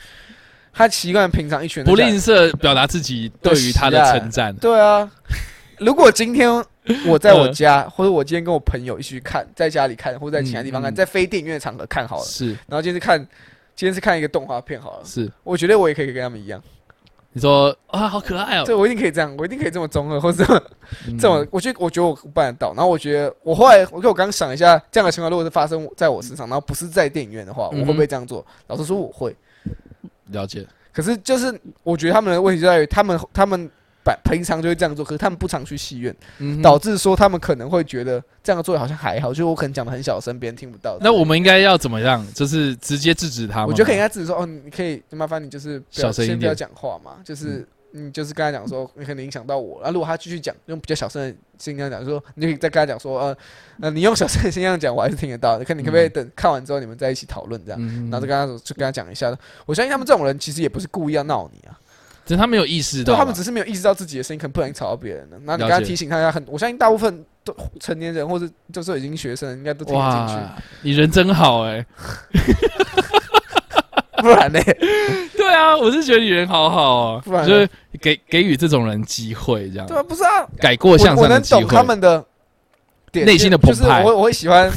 [0.71, 5.09] 他习惯平常一群人不吝啬表达自己对于他的称赞，对啊，
[5.79, 6.51] 如果今天
[7.05, 7.53] 我在我嗯。
[7.53, 12.47] 家，或者我今天跟我朋友一起去看，在家里看，或者在其他地方看，在非电影院的场合看好了，是。
[12.67, 13.25] 然后今天是看，
[13.79, 16.61] 今天是看一个动画片好了，是，我觉得我也可以跟他们一样，
[17.31, 20.61] 你说啊，好可爱哦，对我一定可以这样，我一定可以这么中二，或者这么
[21.07, 21.17] 嗯。
[21.17, 22.73] 这种，我觉得我觉得我办得到。
[22.73, 28.45] 然后我觉得我后来，我跟我刚想一下，这样的情况如果是发生在我身上，然后不是在电影院的话，我会不会这样做？
[28.67, 29.33] 老实说，我会。
[30.31, 33.71] 了解，可是就是我觉得他们的问题就在于，他们他们
[34.03, 40.97] 本平常就会这样做，可是他们不常去戏院，嗯导致说他们可能会觉得这样做好像还好，就是我可能讲的很小声，别人听不到。
[41.01, 42.25] 那我们应该要怎么样？
[42.33, 43.65] 就是直接制止他吗？
[43.67, 49.79] 我觉得可以跟他制止说，哦，你可以麻烦你就是小声一先不要讲话嘛，就是你就是跟他讲说，你可能影响到我。
[49.81, 53.37] 然后如果他继续讲，用比较小声的声音跟他讲说，你就可以再跟他讲说，呃
[53.81, 55.65] 呃，你用小声的声音讲，我还是听得到你。
[55.65, 59.35] 看你可不可以嗯等看完之后你们在一起讨论这样，嗯，然后就跟他，就跟他讲一下。
[59.65, 61.77] 我相信他们这种人其实也不是故意要闹你啊，
[62.29, 65.37] 只是他没有意识到对，他们只是没有意识到自己的声音可能不小心吵到别人了。
[65.45, 70.33] 那你了解跟他提醒他，很我相信大部分都成年人或者就是已经学生，应该都听得进去。
[70.35, 71.83] 哇，你人真好哎，
[74.21, 74.59] 不然呢？
[75.35, 77.67] 对啊，我是觉得你人好好哦，不然就是
[77.99, 81.61] 给给予这种人机会，这样对啊，不是啊，改过向我我能善的机会。
[81.61, 82.23] 懂他们的
[83.11, 84.69] 点内心的就是澎湃我我会喜欢，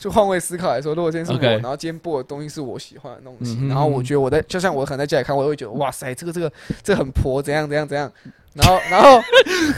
[0.00, 6.50] 就换位思考来说，如果今天是我然后今天播的东西是我喜欢的东西，嗯然后我觉得我在，就像我可能在家里看，我会觉得哇塞，这个这个
[6.82, 8.10] 这很婆，怎样怎样怎样，
[8.54, 9.20] 然后然后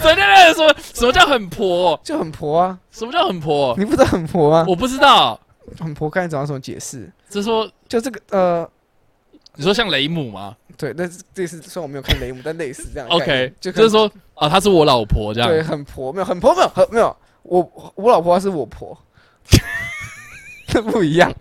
[0.01, 2.01] 对对对，什么什么叫很婆？
[2.05, 3.75] 就很婆啊，什么叫很婆？
[3.77, 4.65] 你不知道很婆吗？
[4.69, 5.39] 我不知道，
[5.81, 7.11] 很婆该怎样怎么解释？
[7.29, 8.71] 就是说就这个呃，
[9.57, 15.49] 你说像雷姆吗对，那是这次虽然我没有看雷姆，但类似这样？OK，就就是说啊，她是我老婆这样。
[15.49, 18.97] 对很婆，没有很婆，没有很没有，我我老婆是我婆，
[20.73, 21.33] 这 不一样。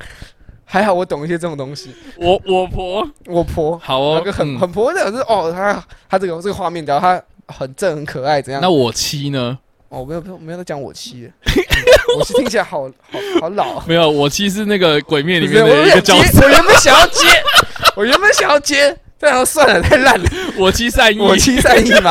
[0.66, 7.22] 还好我懂一些这种东西，我我婆我婆好哦那个，很嗯很婆的，就是哦，他他这个这个画面，然后他
[7.54, 8.62] 很正很可爱，怎样？
[8.62, 9.58] 那我妻呢？
[9.90, 11.30] 哦，我没有没有没有在讲我妻，
[12.18, 13.84] 我妻听起来好好好老啊。
[13.86, 17.28] 没有，我妻是那个鬼灭里面的一个有接角色，我原本想要接，
[17.98, 21.20] 我原本想要接，但然后算了，太烂了，我妻善意。
[21.20, 22.10] 我妻善意嘛，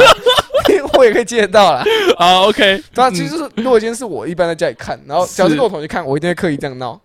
[0.99, 1.83] 我也可以接得到啦。
[2.19, 7.01] 好，OK，对啊，嗯其实就是如果今天是我一般在家里看，然后假如是跟我同学看，我一定会刻意这样闹，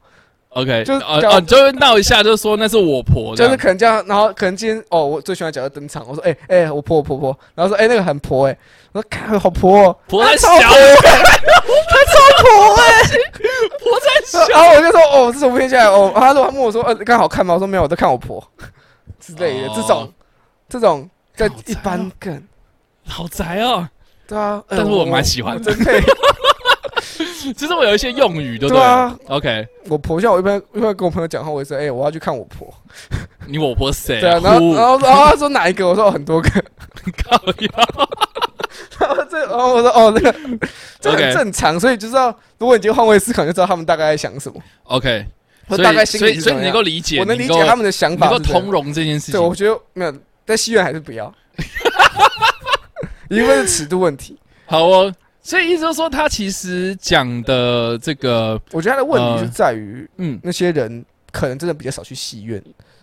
[0.56, 8.58] OK，就是叫呃呃，就会闹一下，就说那是我婆，就是可能这样，然后可能今天哦，我最喜欢角色登场，我说哎哎、我婆我婆婆，然后说哎、那个很婆哎、
[8.94, 13.04] 我说看好婆、哦，婆在小婆、欸，她超婆哎、
[13.84, 14.08] 婆在
[14.50, 17.54] 然后我就说哦，这什么片下来哦，他说他问我说呃刚好看吗？
[17.54, 18.42] 我说没有，我在看我婆。
[19.20, 19.74] 之类的，哦。
[19.76, 20.14] 这种
[20.70, 22.42] 这种在一般更
[23.06, 23.88] 好宅哦。
[24.28, 25.74] 对啊，呃但是我蛮喜欢的
[27.56, 29.16] 其实我有一些用语，对不对啊。
[29.28, 32.74] ？OK，我婆像我一般一般跟我朋友讲话，我会说哎、我要去看我婆，
[33.48, 34.20] 你我婆谁？
[34.20, 35.88] 对啊，然后然后然后他说哪一个？
[35.88, 36.50] 我说哦很多个，
[37.24, 38.10] 靠腰
[39.00, 40.68] 然后这然后我说哦那个
[41.00, 45.26] 这很正常，所以就知道如果你今天换位思考，你就知道他们大概在想什么，OK，
[45.68, 49.54] 或所以大概心所以所以你能够理解，我能理解他们的想法能够通融这件事对，我。
[49.56, 50.14] 觉得没有
[50.46, 51.34] 在戏院还是不要，
[53.30, 54.38] 因为是尺度问题。
[54.66, 55.14] 好哦，
[55.46, 62.60] 所以意思就是说，他其实讲的这个，我觉得他的问题呃是在于嗯，那些人可能真的比较少去戏院，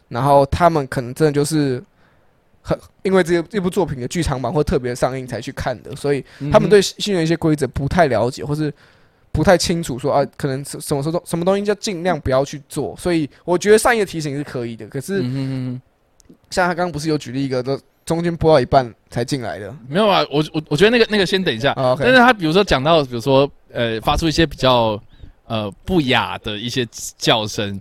[0.08, 1.80] 然后他们可能真的就是
[2.60, 8.74] 很因为这这部作品的剧场版或特别上映才去看的，所以他们对戏院一些规则不太了解，或是
[9.30, 12.92] 不太清楚说啊，可能什什么时候什么东西叫尽量不要去做。
[12.98, 15.22] 所以我觉得善意的提醒是可以的，可是
[16.50, 19.74] 像他刚刚不是有举例一个，都中间播到一半才进来的。
[19.88, 25.00] 没有啊，我我我觉得那个那个先等一下，但是他比如说讲到，比如说呃，发出一些比较
[25.46, 26.86] 呃不雅的一些
[27.16, 27.80] 叫声，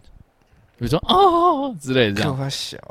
[0.78, 2.38] 比如说哦之类的这样。
[2.38, 2.78] 他小，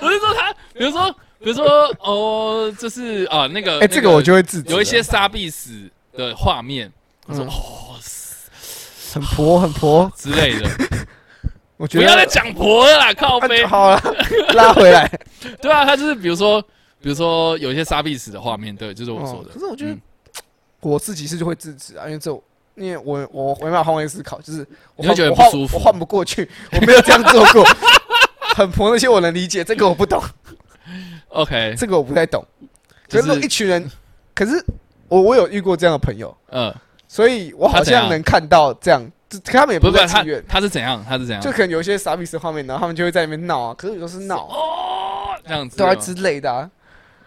[0.00, 1.64] 我是说他，比如说比如说
[2.00, 6.92] 哦，就是啊那个，哎，这个我就会自己，有一些杀必死的画面，
[7.26, 7.48] 我说嗯。
[7.48, 7.54] 哦
[9.12, 10.70] 很婆很婆，之类的，
[11.80, 13.68] 我觉得不要再讲婆了啦，靠背啊。
[13.68, 14.02] 好了，
[14.52, 15.10] 拉回来。
[15.62, 16.60] 对啊，他就是比如说，
[17.00, 19.48] 比如说有一些杀必死的画面，对，就是我说的。
[19.48, 20.00] 哦可是我觉得嗯
[20.80, 22.42] 我自己是就会制止啊，因为这种
[22.74, 24.60] 因为我我我没办法换位思考，就是
[24.94, 27.64] 我你会觉得换我换不舒服我换不过去，我没有这样做过。
[28.56, 30.22] 很婆那些我能理解，这个我不懂
[31.28, 32.44] ，OK，这个我不太懂。
[33.08, 33.90] 可就是一群人，
[34.34, 34.62] 可是
[35.08, 36.74] 我我有遇过这样的朋友，嗯，
[37.08, 39.10] 所以我好像能看到这样，
[39.44, 41.04] 他们也不在自愿，他是怎样？
[41.08, 41.40] 他是怎样？
[41.42, 46.70] 就可能有一些傻逼式画面，然后他们就会在那边闹啊，可是有时候是闹，哦，这样子对啊哦，之类的啊。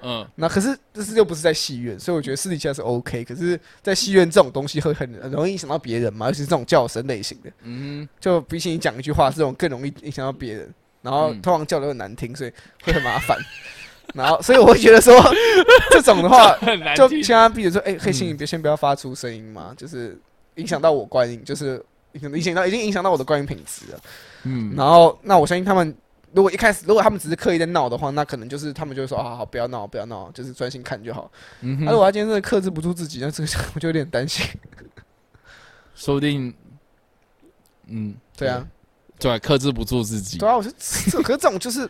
[0.05, 3.23] 嗯，那可是这是又不是在戏院，所以我觉得私底下是 OK。
[3.23, 10.69] 可是，在戏院这种东西会很很容易影响到别人嘛，尤其是这种叫声类型的，嗯就比起你讲一句话，这种更容易影响到别人。
[11.01, 12.51] 然后嗯通常叫的又难听，所以
[12.83, 13.37] 会很麻烦。
[14.13, 15.17] 然后，所以我会觉得说，
[15.89, 16.53] 这种的话，
[16.97, 20.19] 就听千万避免说，哎、黑心，嗯你别先不要发出声音嘛，就是
[20.55, 21.81] 影响到我观影，就是
[22.13, 23.99] 影响到已经影响到我的观影品质了。
[24.43, 25.95] 嗯，然后，那我相信他们，
[26.31, 31.31] 如果一开始如果他们只是刻意在闹的话，那可能就是他们就会说，啊，好好，不要闹，不要闹，就是专心看就好。
[31.61, 34.45] 嗯那、如哼，果他今天真的克制不住自己，那这个我就有点担心。
[35.95, 36.53] 说不定，
[37.87, 38.65] 嗯，对啊，
[39.19, 41.89] 对，克制不住自己对，啊，我说这， 可是这种就是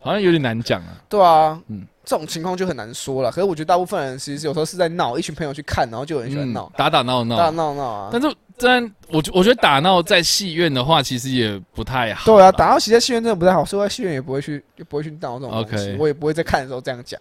[0.00, 0.96] 好像有点难讲啊。
[1.08, 3.30] 对啊，嗯这种情况就很难说了。
[3.30, 7.50] 可是我觉得大部分人其实有时候是在闹，一群朋友去看，然后就有人喜欢闹嗯，，打打闹闹，打打。
[7.50, 8.08] 闹闹啊。
[8.10, 12.24] 但是，但我觉我觉得打闹在戏院的话，其实也不太好。
[12.26, 17.20] 对啊，打闹其实在戏院真的不太好，所以在戏院也不会去，也不会去闹这种东西我也不会在看的时候这样讲。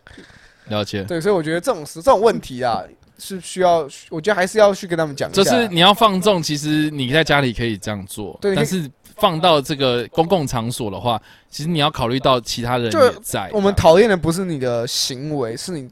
[0.70, 1.04] 了解。
[1.04, 2.82] 对，所以我觉得这种事这种问题啊，
[3.18, 5.32] 是需要，我觉得还是要去跟他们讲。
[5.32, 11.20] 就是你要放纵，其实你在家里可以这样做，但是放到这个公共场所的话，
[11.50, 13.50] 其实你要考虑到其他人也在。
[13.54, 15.90] 我们讨厌的不是你的行为，是你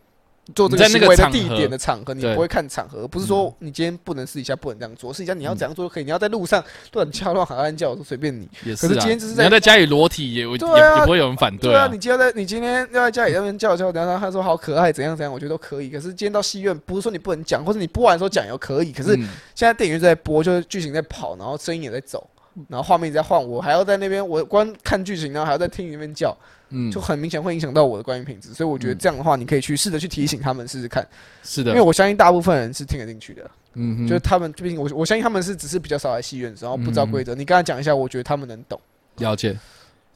[0.53, 8.47] 做这个行为的地点的场合，你不会看场合，不是说你今天不能私底下不能这样做，私底下你要怎样做都可以，你要在路上乱叫乱喊乱叫都随便你。
[8.63, 11.97] 也是啊，可是今天就是在你要在家里裸体也啊也不会有人反对对，啊你。
[11.97, 15.89] 今天在你今天要在家里那边叫叫，然后他说好可爱，怎样怎样，我觉得都可以。
[15.89, 18.91] 可是今天到戏院，不是说你不能讲，或者你播完的时候讲也可以。
[18.91, 22.29] 可是嗯现在电影院在播，就是剧情在跑，然后声音也在走，
[22.67, 26.37] 然后画面也在换，我还要在那边我光看剧情，然后还要在厅里面叫，
[26.77, 28.53] 嗯就很明显会影响到我的观影品质。
[28.53, 31.07] 所以我觉得嗯这样的话，你可以去试着去提醒他们试试看，
[31.43, 33.49] 是的因为，我相信大部分人是听得进去的。
[33.73, 37.33] 嗯哼，就是他们，毕竟我我相信他们是只是比较少来戏院，然后不知道规则。
[37.33, 38.79] 你跟他讲一下，我觉得他们能懂。
[39.17, 39.57] 了解，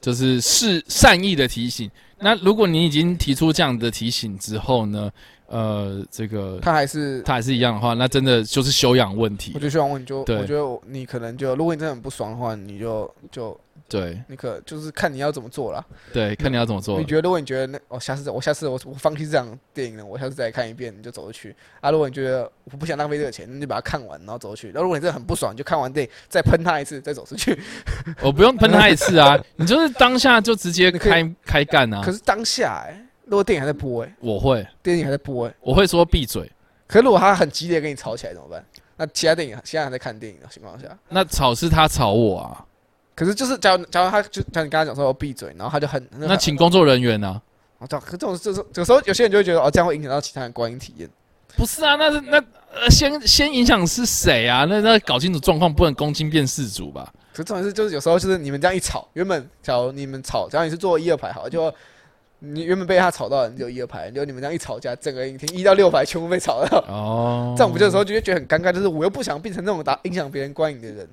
[0.02, 1.89] 就是是善意的提醒。
[2.19, 5.10] 那如果你已经提出这样的提醒之后呢，
[5.48, 9.60] 呃，这个他还是他还是一样的话，那真的就是修养问题我。
[9.60, 15.84] 就希望问你就，我觉得你可能就，如果你真的很不爽的话，你就就对你可就是看你要怎么做啦。
[16.13, 17.06] 对，看你要怎么做你。
[17.06, 21.89] 觉得如果你觉得那哦，下次我下次我我放弃这场电影了，我下次再看一遍，你就走出去啊。
[21.89, 24.67] 如果你觉得我不想浪费这个钱，你就把它看完，然后走出去。
[24.67, 27.60] 然后如果你真的很不爽，你就看完电影再喷他一次，再走出去。
[28.21, 32.12] 我不用喷他一次啊， 你就是当下就直接开开干啊可。
[32.12, 36.52] 是当下哎、如果电影还在播哎、我会，电影还在播哎、我会说闭嘴。
[36.88, 38.63] 可是如果他很激烈跟你吵起来怎么办？
[38.97, 42.65] 那其他电影现在还在看电影的情况下，那吵是他吵我啊，
[43.19, 47.41] 可是就是假如假如他就像你刚才讲说我闭嘴，然后他就很那请工作人员呢？
[47.77, 51.10] 我知道，可这种这种有时候有些人就会觉得哦，这样会影响到其他人观影体验。
[51.58, 52.38] 不是啊，那是那
[52.73, 54.63] 呃，先先影响是谁啊？
[54.69, 57.13] 那那搞清楚状况，不能公斤变事主吧？
[57.34, 61.73] 可是重点是就是有时候就是你们这样一吵，原本假如你们吵，假如你是坐一二排好了，就
[62.39, 71.10] 你原本被他吵到的人只有一二排，就你们这样一吵架，整个影厅一到六排全部被吵到，哦，这样不就有时候就会觉得很尴尬，就是我又不想变成那种打影响别人观影的人，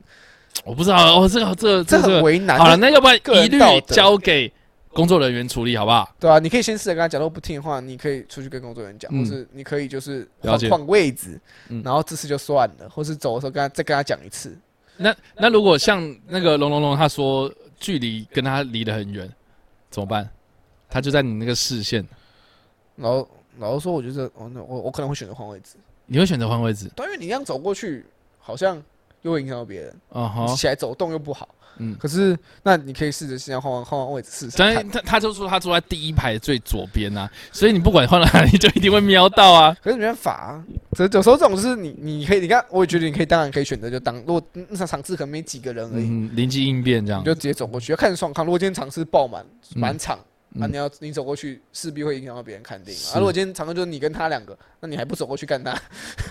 [0.64, 2.58] 我不知道哦，这个这个这这很为难。
[2.58, 4.52] 好了，那要不然一律交给
[4.92, 6.14] 工作人员处理，好不好？
[6.18, 14.56] 对啊，你可以先试着跟他讲，如果不听的话，你可以出去跟工作人员讲，嗯或是你可以就是换换位置，嗯然后这次就算了，或是走的时候跟他再跟他讲一次。
[14.96, 19.30] 那那如果像那个龙龙龙他说距离跟他离得很远，
[19.90, 20.28] 怎么办？
[20.88, 22.06] 他就在你那个视线，
[22.94, 25.74] 然后然后说，我觉得我，我我可能会选择换位置，
[26.06, 26.90] 你会选择换位置？
[26.94, 28.06] 对，因为你这样走过去，
[28.38, 28.82] 好像
[29.26, 29.94] 又会影响到别人，
[30.56, 31.48] 起来走动又不好。
[31.78, 31.94] 嗯。
[31.98, 34.88] 可是，那你可以试着现在换换换换位置试试但。
[34.88, 39.76] 他他就说他坐在第一排最左边啊，所以你不管换到哪里，就一定会瞄到啊。
[39.82, 47.26] 可是没办法啊，这有时候这种就是你你可以，你看，我也觉得你可以，当然可以选择就当，如果那场场次可能没几个人而已，嗯，灵机应变这样你。
[47.26, 48.44] 就直接走过去，要看爽看。
[48.46, 50.18] 如果今天场次爆满嗯满场，
[50.60, 50.72] 啊，嗯。
[50.72, 55.76] 你要你走过去，势必会影响到别人看电影啊，如果今天场次就是你跟他两个，那你还不走过去干他，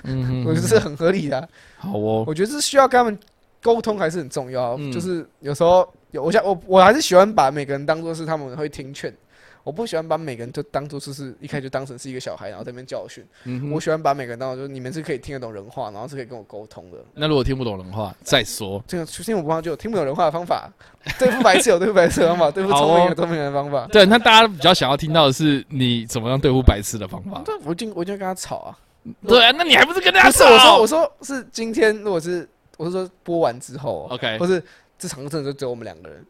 [0.03, 1.49] 嗯我觉得这是很合理的啊。
[1.77, 3.17] 好哦，我觉得是需要跟他们
[3.61, 4.75] 沟通还是很重要。
[4.77, 4.91] 嗯。
[4.91, 9.13] 就是有时候有我想我我还是喜欢把每个人当做是他们会听劝，
[9.65, 13.25] 我不喜欢把每个人都当做就是一开始就当成是一个小孩，然后在那边教训。
[13.45, 16.99] 嗯我喜欢把每个人当做就是你们是可以听得懂人话，然后是可以跟我沟通的。
[17.15, 18.81] 那如果听不懂人话，再说。
[18.87, 20.71] 这个听我不方就有听不懂人话的方法，
[21.17, 23.87] 对付白痴有对付白痴的方法，对付聪明有聪明人的方法。
[23.87, 27.41] 对，那大家比较想要听到的是你怎么样对付白痴的方法。
[27.43, 28.77] 对，我就我一定会跟他吵啊！
[29.27, 32.47] 对啊，那你还不是跟大家不是我说我说是今天如果是
[32.77, 34.63] 我是说播完之后，？OK，或是
[34.99, 36.23] 这场真的就只有我们两个人，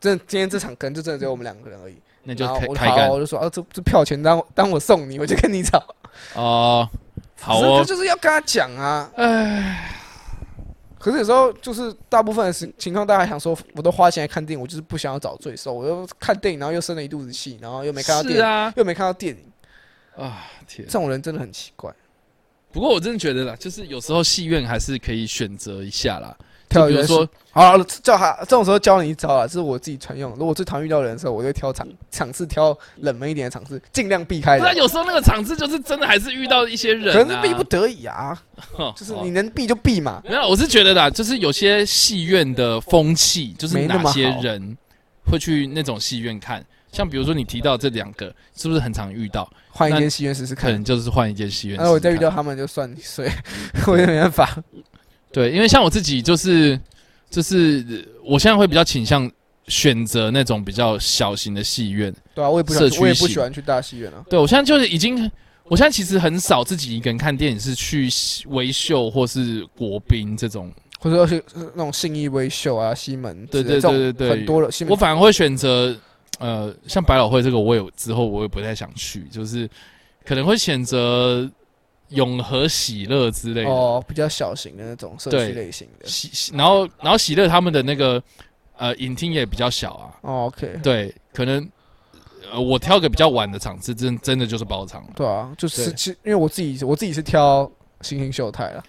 [0.00, 1.96] 真今天这场可能就真的只有我们两个人而已。
[2.24, 5.82] 那就开开干，我就说啊，这这票钱当当我送你，我就跟你吵。
[6.34, 6.88] 哦。
[7.40, 9.10] 好哦，就是要跟他讲啊。
[9.16, 9.98] 唉，
[10.96, 20.92] 可是有时候就是大部分的情情况，大家想说，我都花钱来看电影，我就是不想要找罪受，我又看电影，然后又生了一肚子气，然后又没看到电啊又没看到电影，啊天这！
[20.92, 21.92] 种人真的很奇怪。
[22.70, 26.36] 不过我真的觉得啦，就是有时候戏院还是可以选择一下啦。
[26.72, 30.32] 跳远就比如说，好了，叫他这种时候教你一招啊，这是我自己常用。
[30.36, 34.74] 如果最常遇到人的时候，我就挑场场次，挑冷门一点的场次，尽量避开不然。
[34.76, 38.36] 有时候那个场次就是真的还是遇到一些人、啊，可能是逼不得已啊，
[38.96, 40.22] 就是你能避就避嘛。
[40.24, 44.76] 没有，我是觉得啦，就是有些戏院的风气，就是那些人
[45.26, 46.64] 会去那种戏院看。
[46.90, 49.50] 像比如说你提到这两个，是不是很常遇到？
[49.70, 50.84] 换一间戏院试试看可能。
[50.84, 51.84] 就是换一间戏院试试看。
[51.84, 53.26] 然后我再遇到他们就算你衰，
[53.88, 54.62] 我也没办法。
[55.32, 56.78] 对，因为像我自己就是
[57.30, 59.30] 就是呃我现在会比较倾向
[59.68, 62.14] 选择那种比较小型的戏院。
[62.34, 64.24] 对啊，我也不喜社区欢，我也不喜欢去大戏院啊。
[64.28, 65.30] 对我现在就是已经，
[65.64, 68.08] 我现在其实很少自己一个人看电影，是去
[68.48, 70.72] 微秀或是国宾这种。
[71.00, 71.42] 或者是
[71.74, 75.92] 那种信义威秀啊、西门之对对对对对很多的我反而会选择，
[76.38, 79.68] 呃，像百老汇这个，我有之后我也不太想去，就是
[80.24, 81.50] 可能会选择
[82.12, 83.70] 永和喜乐之类的。
[83.70, 86.06] 哦比较小型的那种社区类型的。
[86.06, 88.22] 喜喜，然后然后喜乐他们的那个
[88.76, 91.68] 呃影厅也比较小啊，哦，OK，对，可能
[92.50, 95.10] 呃我挑个比较晚的场次，真真的就是包场了。
[95.14, 98.84] 对啊，就是其实因为我自己我自己是挑星星秀泰了，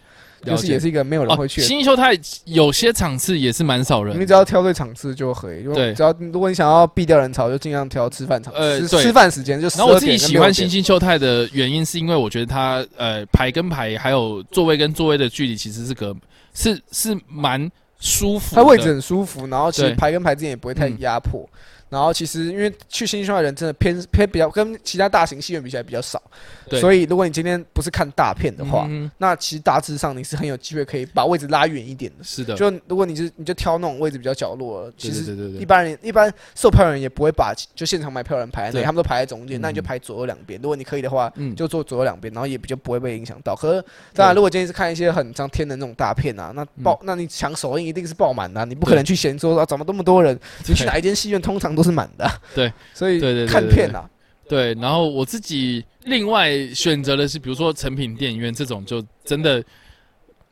[0.46, 1.68] 就是也是一个没有人会去的。
[1.68, 9.68] 新秀泰有些场次也是蛮少人你只要挑对场次就可以，因为对只要如果你想要避掉人潮，就尽量挑吃饭场，吃呃对吃饭时间就。
[9.70, 16.16] 然后我自己喜欢星新兴秀泰的原因，是因为我觉得它呃排跟排还有座位跟座位的距离其实是隔
[16.54, 17.70] 是是蛮
[18.00, 18.62] 舒服的。
[18.62, 21.48] 它位置很舒服，然后其实对排跟排之间也不会太嗯压迫。
[21.94, 26.22] 然后其实因为去新兴秀的人真的偏偏比较跟其他大型戏院比起来比较少，
[26.68, 26.82] 对。
[26.82, 32.24] 所以如果你今天不是看大片的话，嗯那其实大致上你是很有机会可以把位置拉远一点的。
[32.24, 39.62] 是的，就如果你是你就挑那种位置比较角落，其实对对对对一般人一般售票人也不会把就现场买票人排在他们都排在中间，嗯。
[39.62, 40.60] 那你就排左右两边。
[40.62, 41.56] 如果你可以的话，嗯。
[41.56, 43.56] 就坐左右两边，然后也比较不会被影响到。
[43.56, 52.24] 可是当然，如果今天是看一些很像天的那种大片啊，那爆那你抢首映一定是爆满的啊，你不可能去嫌说啊怎么那么多人，你去哪一间戏院通常都是满的。
[52.26, 52.32] 啊。
[52.56, 54.10] 对，所以对对对看片啊，
[54.48, 59.64] 对，然后我自己另外选择的是，比如说成品电影院这种，就真的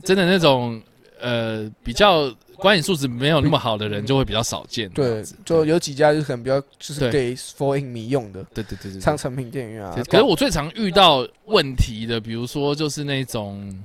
[0.04, 0.82] 真的那种
[1.20, 4.90] 呃比较观影素质没有那么好的人，就会比较少见。
[4.90, 9.02] 对，就有几家就是可能比较就是给 for 影迷用的，对对对对对。
[9.02, 9.96] 像成品电影院啊。
[10.10, 13.84] 可是我最常遇到问题的，比如说就是那种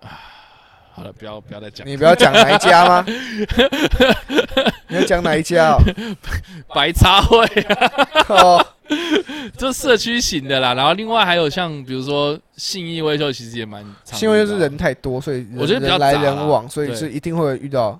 [0.00, 0.20] 啊，
[0.96, 3.04] 好了，不要不要再讲你不要讲哪一家吗？
[4.86, 5.82] 你要讲哪一家哦？
[6.72, 7.44] 白茶会，
[8.30, 8.64] 哦，
[9.58, 10.72] 就社区型的啦。
[10.74, 17.98] 然后另外还有像比如说信义威秀，其实也蛮信义威秀是人太多，所以我觉得比较人来人往，所以是一定会遇到。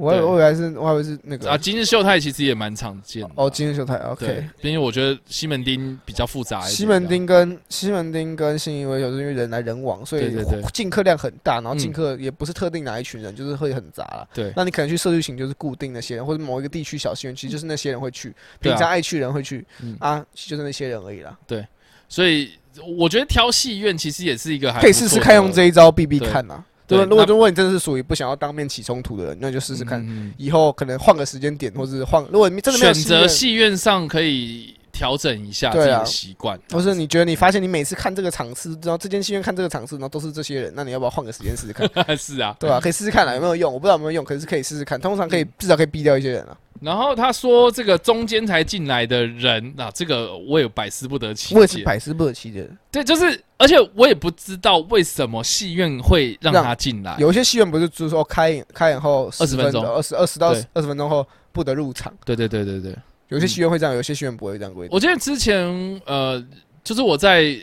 [0.00, 3.30] 我我以为是，我还以为是那个啊，今日秀泰其实也蛮常见的。
[3.34, 6.72] 哦，今日秀台对 OK。，因为我觉得西门町比较复杂一点。
[6.72, 10.34] 西门町跟西门町跟信义威秀是因为人来人往，所以
[10.72, 14.26] 进客量很大，然后嗯进客也不是特定哪一群人，就是会很杂了。
[14.32, 21.36] 对那你可能去社区型就是固定那些人，或者某一个地区小戏院，其实就是那些人会去，平常爱去人会去嗯啊，就是那些人而已啦。
[21.46, 21.66] 对
[22.08, 22.52] 所以
[22.96, 26.64] 我觉得挑戏院其实也是一个还可以试试看用这一招避避对看呐。
[26.96, 30.00] 对如果如果你真的是属于不想要当面起冲突的人，那就试试看。
[30.06, 41.88] 嗯以后可能换个时间点，或是换，如果你真的没有选择戏院上可以调整一下自己的习惯，或是你觉得你发现你每次看这个场次，然后这间戏院看这个场次，然后都是这些人，那你要不要换个时间试试看？
[42.18, 42.54] 是啊。
[42.60, 43.72] 对吧、可以试试看啦，有没有用？
[43.72, 45.00] 我不知道有没有用，可是可以试试看。
[45.00, 46.54] 通常可以至少可以避掉一些人啊。
[46.82, 51.82] 然后他说这个中间才进来的人，那、这个我也百思不得其我也是解。
[51.82, 52.68] 百思不得其解。
[52.92, 57.16] 对，就是而且我也不知道为什么戏院会让让他进来。
[57.18, 62.12] 有一些戏院不是就是说开演开演后二十分钟二十二十到二十分钟后不得入场。
[62.26, 62.94] 对对对对对。
[63.30, 64.94] 有些戏院会这样，有些戏院不会这样规定。
[64.94, 65.64] 我记得之前
[66.04, 66.44] 呃，
[66.84, 67.56] 就是我在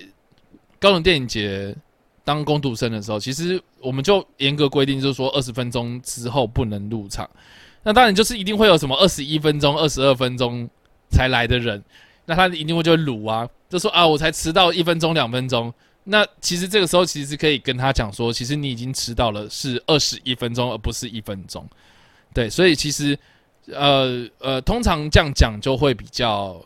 [0.80, 1.76] 高雄电影节
[2.24, 7.30] 当工读生的时候，其实我们就严格规定，就是说二十分钟之后不能入场。
[7.84, 10.68] 那当然就是一定会有什么二十一分钟、二十二分钟
[11.09, 11.82] 才来的人，
[12.26, 15.74] 那他一定会就会鲁啊，就说啊，我才迟到一分钟两分钟。
[16.03, 21.68] 那其实这个时候其实可以跟他讲说，其实你已经迟到了是二十一分钟，而不是一分钟。
[22.34, 23.18] 对，所以其实
[23.74, 26.63] 呃呃，通常这样讲就会比较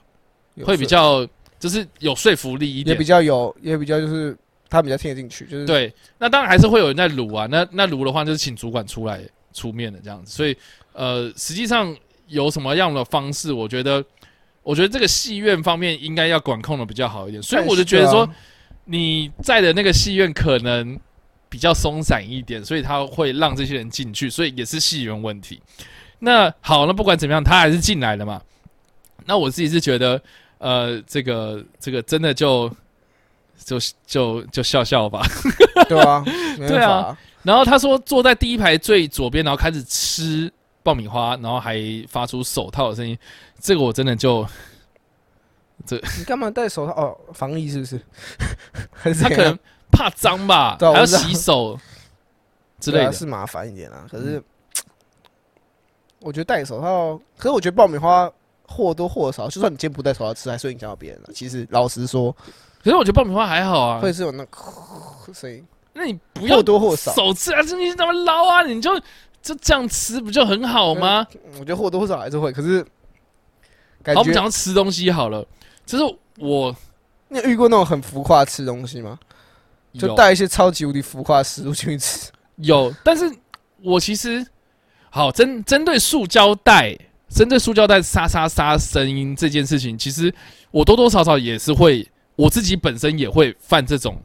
[0.64, 1.28] 会比较
[1.60, 4.38] 就是有说服力一点，也比较有，也比较就是
[4.70, 5.93] 他比较听得进去，就是对。
[6.18, 9.22] 那当然还是会有人在撸啊，那那撸的话就是请主管出来
[9.54, 10.32] 出面的这样子。
[10.32, 10.56] 所以
[10.93, 11.95] 呃，实际上
[12.28, 14.04] 有什么样的方式，我觉得
[14.64, 17.41] 我觉得这个戏院方面应该要管控的比较好一点。
[17.41, 18.30] 所以我就觉得说
[18.86, 20.99] 你在的那个戏院可能
[21.49, 25.62] 比较松散一点，所以他会让这些人进去，所以也是戏院问题。
[26.22, 28.41] 那好，那不管怎么样，他还是进来了嘛。
[29.26, 30.22] 那我自己是觉得。
[30.63, 32.69] 呃，这个这个真的就
[33.65, 35.26] 就就就笑笑吧，
[35.89, 36.24] 对啊，
[36.55, 37.17] 对啊。
[37.41, 40.53] 然后他说坐在第一排最左边，然后开始吃
[40.84, 43.17] 爆米花，然后还发出手套的声音。
[43.59, 44.45] 这个我真的就
[45.84, 46.93] 这你干嘛戴手套？
[46.93, 47.99] 哦，防疫是不是？
[49.19, 49.57] 他可能
[49.91, 51.76] 怕脏吧，还要洗手
[52.80, 54.05] 之类的，是麻烦一点啊。
[54.11, 54.39] 可是
[56.22, 58.32] 我觉得戴手套，可是我觉得爆米花。
[58.74, 61.30] 或多或少，就算你今天不戴手套吃，还是会影响到别人了。
[61.34, 62.32] 其实老实说，
[62.82, 64.47] 可是我觉得爆米花还好啊，会是有那
[65.34, 65.61] 声音。
[65.91, 68.63] 那你不要或多或少手吃啊，你怎么捞啊？
[68.63, 68.97] 你就
[69.41, 71.28] 就这样吃不就很好吗？
[71.55, 72.49] 我觉得或多或少还是会。
[72.53, 72.82] 可是，
[74.05, 75.45] 好，我们讲吃东西好了。
[75.86, 76.74] 就是我，
[77.28, 79.19] 你有遇过那种很浮夸吃东西吗？
[79.99, 82.32] 就带一些超级无敌浮夸食物进去吃。
[82.55, 83.30] 有，但是
[83.84, 84.47] 我其实
[85.12, 86.97] 好针针对塑胶袋。
[87.30, 90.34] 针对塑胶袋沙沙沙声音这件事情，其实
[90.70, 92.05] 我多多少少也是会，
[92.36, 94.18] 我自己本身也会犯这种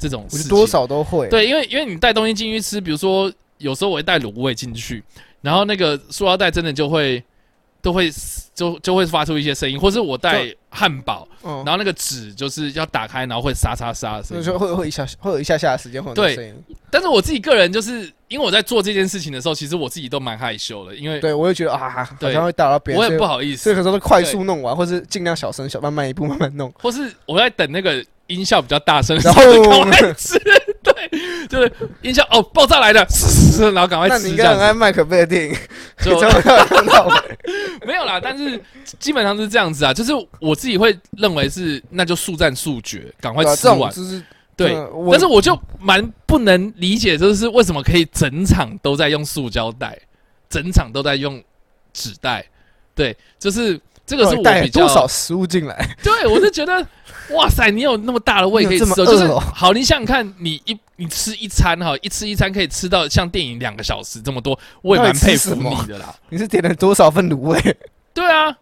[0.00, 1.28] 这种事情，多少都会。
[1.28, 5.04] 对，因为因为你带东西进去吃，比如说有时候我会带卤味进去，
[5.42, 7.22] 然后那个塑料袋真的就会。
[7.80, 8.10] 都会
[8.54, 16.54] 就就会发出一些声音，或是我带汉堡，然后那个纸就是要打开，然后会沙沙沙的声音，就会会一下会有一下下的时间会有声音。
[16.90, 21.88] 但是我自己个人就是因为我在做这件事情的时候，其实我自己都蛮害羞的，因为对我也觉得啊，
[22.20, 29.42] 好像会打到别人，我也不好意思，所以可能都快速弄完，或是尽量小声小慢慢一步慢慢弄，或是我在等那个音效比较大声，然后
[30.16, 30.65] 吃，对，
[31.48, 33.06] 就是音效哦爆炸来的，
[33.72, 34.14] 然后赶快吃。
[34.14, 35.54] 那你应该很爱麦克贝的电影，
[36.02, 36.18] 就
[37.86, 38.60] 没有啦，但是
[38.98, 43.92] 基本上是这样子啊，就是我自己会认为是，那就速战速决，赶快吃完。
[43.92, 44.22] 就是
[44.56, 44.74] 对，
[45.10, 49.98] 但是我就蛮不能理解，就是为什么可以整场都在用塑胶袋，
[50.48, 51.42] 整场都在用
[51.92, 52.44] 纸袋。
[52.94, 55.86] 对，就是这个是我比较多少食物进来。
[56.02, 56.86] 对，我是觉得，
[57.30, 59.72] 哇塞，你有那么大的胃可以吃，就是好。
[59.72, 66.14] 你想想看，你一你吃一餐哈，一吃一餐可以吃到像电影两个小时这么多，我也蛮佩服你的啦。
[66.28, 67.76] 你是点了多少份卤味？
[68.14, 68.56] 对啊，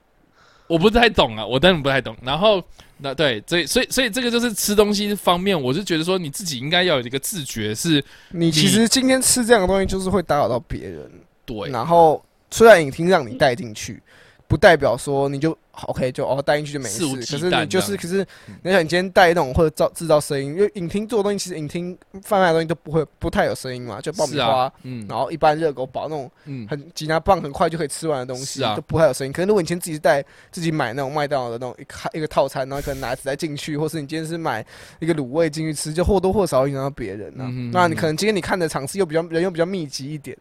[0.67, 2.17] 我不太懂啊，我当然不太懂。
[2.23, 2.62] 然后
[2.99, 11.11] 那对，所以所以所以这个就是吃东西方面，我是觉得说你自己应该要有一个自觉，是你其实今天吃这样的东西，就是会打扰到别人。
[11.45, 14.03] 对，然后虽然影厅让你带进去。
[14.47, 18.24] 不代表说你就 OK 就哦带进去就没事，可是你就是可是
[18.62, 26.30] 你想你今天带那种或者造制造声音，因为影厅做的东西其实影厅贩卖的东西都不会不太有声音嘛，就爆米花，嗯，然后一般热狗堡那种
[26.68, 29.32] 很几拿棒很快就可以吃完的东西都不太有声音。
[29.32, 34.64] 可是如果你今天自己带自己买那种麦当劳的那种一一个套餐，然后可能拿纸袋进去，或是你今天是买
[35.01, 37.45] 一个卤味进去吃，就或多或少影响到别人呢。
[37.72, 40.36] 那你可能今天你看的场次又比较人又比较密集一点，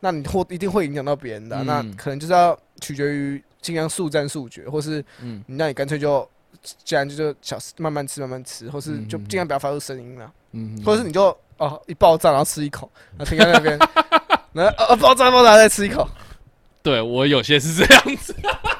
[0.00, 1.62] 那你或一定会影响到别人的。
[1.64, 3.42] 那可能就是要取决于。
[3.62, 6.26] 尽量速战速决，或是，嗯，那你干脆就，
[6.82, 11.24] 既然就就小慢慢吃慢慢吃，或是就尽量不要发出声音了，嗯，或者是你就
[11.58, 13.78] 哦一爆炸然后吃一口，然后停在那边，
[14.54, 16.08] 然后呃爆炸爆炸再吃一口，
[16.82, 18.34] 对我有些是这样子，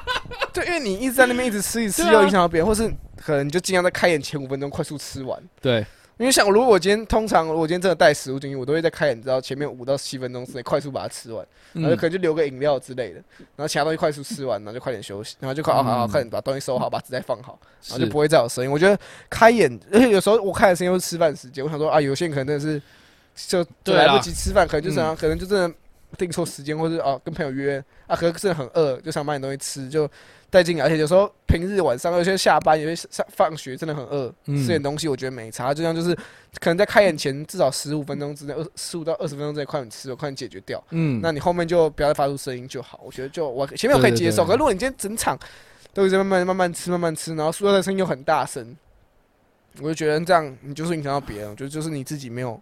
[0.51, 5.85] 对，因为你一直在那边一直吃一吃又影响到别人，或是可能你就尽量在开演前五分钟快速吃完，对。
[6.21, 11.43] 因为像如果我今天通常我今天真的带食物进去，我都会在开演，知道前面五到七分钟之内快速把它吃完，
[11.73, 13.15] 然后可能就留个饮料之类的，
[13.55, 17.57] 然后其他东西快速吃完，然后就快点休息，然后就快好好快点把东西收好，把纸袋放好，
[17.87, 18.71] 然后就不会再有声音。
[18.71, 18.95] 我觉得
[19.31, 22.79] 开演，而且有时候我开的声音又是吃饭时间，我想说啊，有些人可能真的是
[23.47, 25.75] 就就来不及吃饭，可能就这样，可能就真的
[26.19, 30.07] 定错时间，或者哦跟朋友约啊，可能真的很饿，就想买点东西吃就。
[30.51, 35.73] 带进来，而且有时候平日晚上有些下班，有些上放学真的很饿，吃点东西我觉得没差。
[35.73, 36.13] 就像就是
[36.59, 40.83] 可能在开演前至少十五分钟之内，二十五到二十分钟之内快点吃，快点解决掉。
[40.89, 42.99] 嗯，那你后面就不要再发出声音就好。
[43.01, 45.39] 我觉得就我前面我可以接受，可如果你今天整场
[45.93, 48.75] 都是在慢慢慢慢吃慢慢吃，然后塑料的声音又很大声，
[49.79, 51.49] 我就觉得这样你就是影响到别人。
[51.49, 52.61] 我觉得就是你自己没有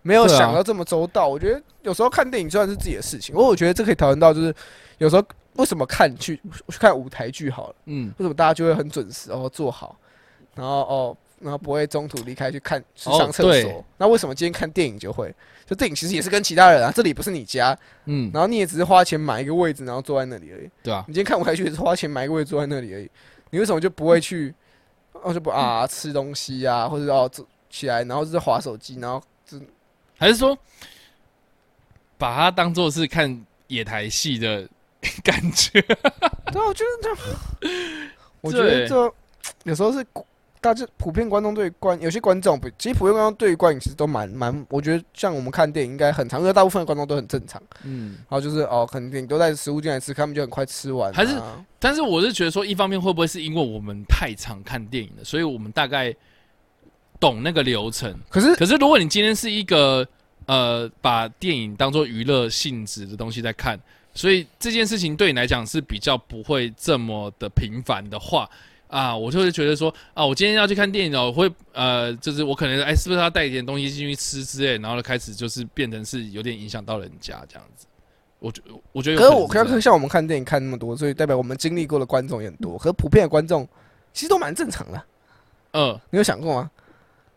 [0.00, 1.28] 没有想到这么周到。
[1.28, 4.54] 我觉得有时候看电影虽然是自己的事情，不过我觉得这可以讨论到就是
[4.96, 5.22] 有时候。
[5.56, 6.36] 为什么看去
[6.68, 7.74] 去看舞台剧好了？
[7.86, 9.98] 嗯，为什么大家就会很准时哦坐好，
[10.54, 13.84] 然后哦，然后不会中途离开去看去哦上厕对所？
[13.98, 15.34] 那为什么今天看电影就会？
[15.66, 20.70] 就电影其实也是跟其他人啊，这里不是你家，嗯，然后你也只是花钱买一个位置，然后坐在那里而已。
[20.82, 23.10] 对啊，你今天看舞台剧也是花钱买一个位置坐在那里而已，
[23.50, 24.54] 你为什么就不会去？
[25.22, 29.20] 哦，就不啊吃东西啊，或者哦坐起来，然后就是划手机，然后
[30.16, 30.56] 还是说
[32.16, 34.68] 把它当做是看野台戏的
[35.24, 35.80] 感觉？
[36.52, 37.18] 对啊，我觉得这样，
[38.40, 39.14] 我觉得对这
[39.64, 40.04] 有时候是
[40.60, 47.62] 大家普遍观众对观有些观众不，其实普遍观众对于观影其实都蛮蛮，我觉得像我们看电影应该很常，因为大部分的观众都很正常。
[47.84, 51.40] 嗯，然后就是哦，可能电影都带食物进来吃，他们就很快吃完啊、还是
[51.78, 56.12] 但是我是觉得说，一方面会不会是因为我们太常看电影了，所以我们大概
[57.20, 58.18] 懂那个流程。
[58.28, 60.04] 可是可是如果你今天是一个
[60.46, 63.78] 呃把电影当做娱乐性质的东西在看，
[64.16, 68.48] 所以这件事情对你来讲是比较不会这么的频繁的话。
[68.88, 77.84] 啊，我就会觉得说啊，我今天要去看电影哦，我会呃，就是我可能哎，是不是要带一点东西进去吃之类，然后就开始就是变成是有点影响到人家这样子。
[78.38, 78.62] 我觉
[78.92, 82.78] 我觉得有可是我可是像我们看电影看那么多，所以代表我们经历过的观众也很多。
[82.78, 83.68] 可是普遍的观众
[84.12, 85.02] 其实都蛮正常的，
[85.72, 86.70] 嗯，你有想过吗？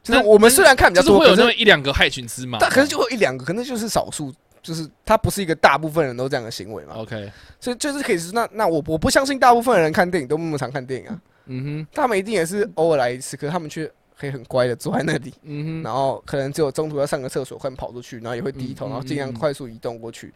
[0.03, 6.95] 就是那我们虽然看比较多，就是会有那么一两个害群之马，但可是就会有一两个，可能就是少数，就是他不是一个大部分人都这样的行为嘛。
[6.95, 20.33] OK，所以就是可以是那那我我不相信大部分的人看电影都那么常看电影啊，嗯哼他们一定也是偶尔来一次，可是他们却可以很乖的坐在那里，嗯哼，然后可能只有中途要上个厕所，快跑出去，然后也会低头，嗯然后尽量快速移动过去。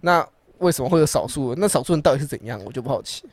[0.00, 0.26] 那
[0.58, 1.54] 为什么会有少数？
[1.56, 2.62] 那少数人到底是怎样？
[2.64, 3.24] 我就不好奇。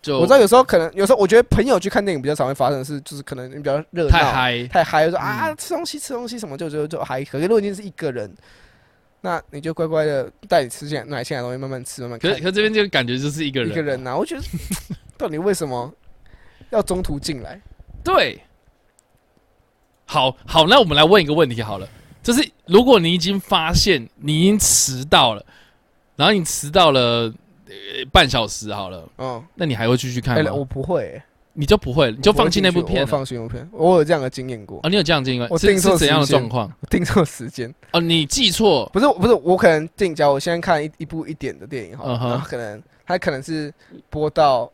[0.00, 7.24] 就我知道有时候可能，有时候我觉得朋友去看电影比较常会发生的是，就是可能比较热闹、太嗨，太嗨，就说啊嗯吃东西吃东西什么就就就嗨。
[7.24, 8.32] 可是如果今天是一个人，
[9.20, 12.42] 那你就乖乖的带你吃进来买进来的东西，慢慢吃慢慢看可是。
[12.42, 14.42] 可是这边这个感觉就是一个人，一个人呐、我觉得
[15.18, 15.92] 到底为什么
[16.70, 17.60] 要中途进来？
[18.04, 18.40] 对，
[20.06, 21.88] 好好，那我们来问一个问题好了，
[22.22, 25.44] 就是如果你已经发现你已经迟到了，
[26.14, 27.32] 然后你迟到了、
[27.66, 27.74] 呃、
[28.12, 30.52] 半小时好了，嗯，那你还会继续看哎、吗？
[30.54, 31.22] 我不会、欸，
[31.58, 33.68] 你就不会，你就放弃那部片了放弃那部片。
[33.72, 34.88] 我有这样的经验过，哦？
[34.88, 36.72] 你有这样经验是我定错是怎样的状况？
[36.80, 43.74] 我定错时间，哦，你记错，不是不是，我可能定，假如我现在看一一部一点的电影好了，嗯哼然后可能它可能是
[44.08, 44.70] 播到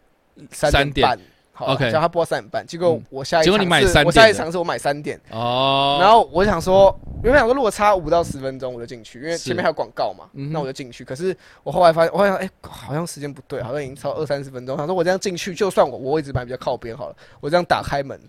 [0.51, 1.19] 三三点半。
[1.55, 11.05] 好了 OK 叫他播到三点半，结果嗯我下一结果你买场是3点的我下一场是我买三点，哦，然后我想说，原本想说如果差五到十分钟我就进去，因为前面还有广告嘛，那我就进去。
[11.05, 14.77] 可是我后来发现，我好像哎、好像时间不对，好像已经超二三十分钟。
[14.77, 18.21] 想说我这样进去，就算我我位置买比较靠边好了，我这样打开门，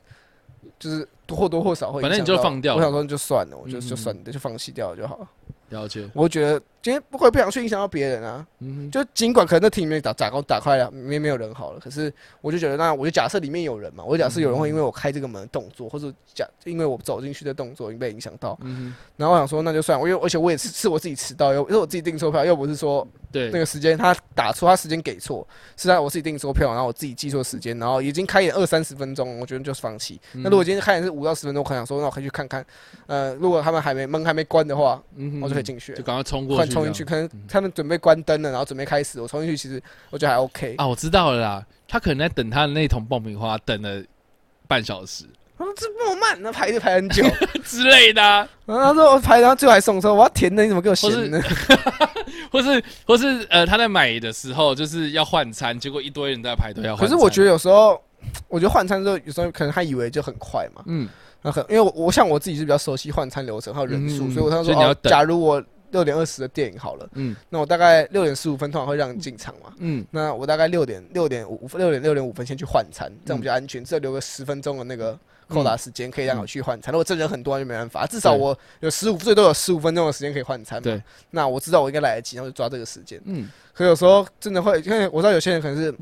[0.77, 2.01] 就是或多或少会。
[2.03, 5.27] 反正你就放掉我想说就算了，我就嗯就算了，就放弃掉了就好了。
[5.69, 8.45] 了解，我觉得今天不会不想去影响到别人啊。
[8.59, 30.21] 嗯，就尽管可能那厅里面打打高打开了，里面没有人好了，可是我就觉得，那我就假设里面有人嘛，我就假设有人会因为我开这个门的动作，或者假因为我走进去的动作已经被影响到，嗯然后我想说那就算，我因为而且我也是是我自己迟到，又是我自己订错票，又不是说那个时间他打错，他时间给错，是他我自己订错票，然后我自己记错时间，然后已经开演二三十分钟，我觉得就是放弃。
[30.33, 30.43] 嗯。
[30.43, 32.63] 那如果今天开演是五到十分钟，我可能想说，那我可以去看看，
[33.07, 35.01] 呃，如果他们还没门还没关的话，
[35.41, 35.97] 我就可以进去了。
[35.97, 36.03] 就。
[36.03, 40.75] 赶快冲过去，换冲进去，可能他们准备关灯了，然后准备开始，我冲进去，其实我觉得还 OK。
[40.77, 44.03] 啊，我知道了啦，他可能在等他的那桶爆米花，等了
[44.67, 45.25] 半小时。
[45.57, 47.23] 他说这那么慢，那排队排很久，
[47.63, 51.41] 之类的啊、然后他说我排，然后最后还送车，我要甜的，你怎么给我咸的？
[52.51, 57.05] 或是 或是呃，他在买的时候就是要换餐，结果一堆人在排队要换。
[57.05, 57.97] 可是我觉得有时候，
[58.49, 61.07] 我觉得换餐之后，有时候可能他以为就很快嘛，嗯，
[61.41, 67.35] 那很因为我我像我自己是比较熟悉换餐流程还有人数，嗯所以我他说哦，假如我六点二十的电影好了，嗯。
[67.49, 69.73] 那我大概六点十五分通常会让你进场嘛。
[69.77, 70.05] 嗯。
[70.11, 75.17] 那我大概六点六点五六点六点五分先去换餐，这样比较嗯安全，至少留个十分钟的那个
[75.47, 76.91] 扣打时间，可以让我去换餐。
[76.91, 80.83] 如果真人很多，就没办法，至少我有十五最多有十五分钟的时间可以换餐嘛。
[80.83, 83.21] 对，那我知道我应该来得及，然后就抓这个时间。
[83.25, 83.49] 嗯。
[83.73, 85.93] 可有时候真的会，因为我知道有些人可能是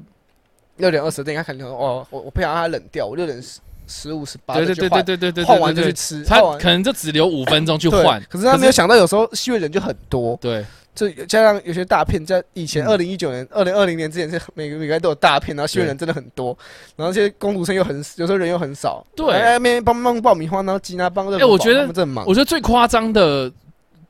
[0.77, 3.41] 六点二十的电影，他可能说哦，我我不想让他冷掉，我六点
[3.87, 10.65] 十十五十八对对对对对对对，换完就去吃，他可能就只留五分钟去换，可是他没有想到，有时候戏院人就很多，对。
[10.95, 12.87] 就加上有些大片，在以前嗯。
[12.89, 16.55] 二零一九年、二零二零年之前是每个每个人都有大片，然后戏院人真的很多，
[16.95, 19.27] 然后这些工读生又很有时候人又很少，对。
[19.33, 21.87] 哎，那边帮忙爆米花，然后吉拿帮热，哎我觉得
[22.27, 23.51] 我，觉得最夸张的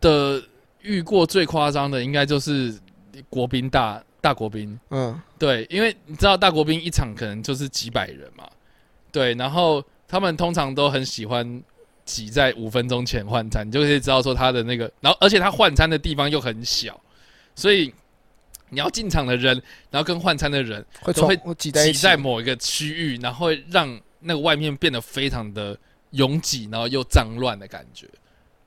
[0.01, 0.43] 的
[0.81, 2.73] 遇过最夸张的，应该就是
[3.29, 8.43] 国宾大大国宾，嗯，对，因为你知道大国宾一场可能就是几百人嘛，
[9.13, 11.63] 对，然后他们通常都很喜欢
[12.03, 16.99] 挤在五分钟前换餐，你就可以知道说他的那个，然后而且他换餐的地方又很小，
[17.55, 17.93] 所以
[18.69, 19.61] 你要进场的人，
[19.91, 25.77] 然后跟换餐的人会冲都会会挤在，挤在某一个区域，然后会让那个外面变得非常的
[26.11, 28.07] 拥挤，然后又脏乱的感觉。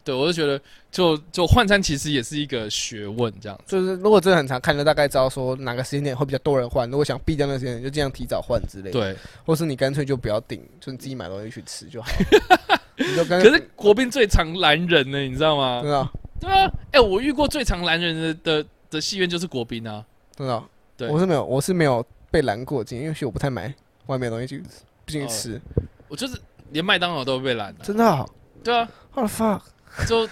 [0.07, 0.59] 对我就觉得，
[0.93, 3.65] 就就换餐其实也是一个学问，这样子。
[3.67, 6.89] 就是如果真的很常看，就大概知道说哪个时间点会比较多人换。
[6.89, 12.09] 如果想避掉那个时间点，就尽量提早换之类的。，对，或是你干脆就不要订，就你自己买东西去吃就好。
[12.97, 15.91] 你就可是国宾最常拦人呢，你知道吗真？
[15.91, 20.05] 的对啊，哎、我遇过最常拦人的的的戏院就是国宾啊。
[20.37, 20.63] 真的，
[20.97, 23.75] 对我是没有，我是没有被拦过今天，因为其实我不太买
[24.07, 24.63] 外面的东西去
[25.07, 25.61] 进去哦吃。
[26.09, 26.39] 我就是
[26.71, 28.25] 连麦当劳都会被拦的、真的啊
[28.63, 29.61] 对啊，，what the fuck？
[30.07, 30.29] 就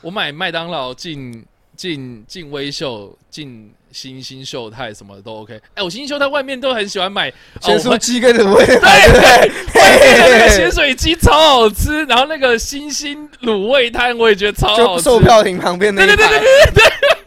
[0.00, 1.44] 我买麦当劳进
[1.76, 5.60] 进进微秀进新兴秀泰什么的都 OK。
[5.74, 7.30] 哎、我新兴秀泰外面都很喜欢买
[7.62, 9.80] 咸哦酥鸡跟卤味，对对对？
[9.80, 15.04] 外面的那个咸水鸡超好吃，然后那个新兴卤味摊我也觉得超好吃。
[15.04, 16.42] 售票亭旁边那一对对排，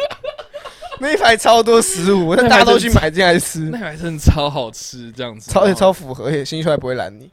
[1.02, 5.52] 那一排超多食物，但那大家都去买进来吃那，排真的超好吃，这样子。
[5.52, 7.30] 超也超符合，而且新秀泰不会拦你。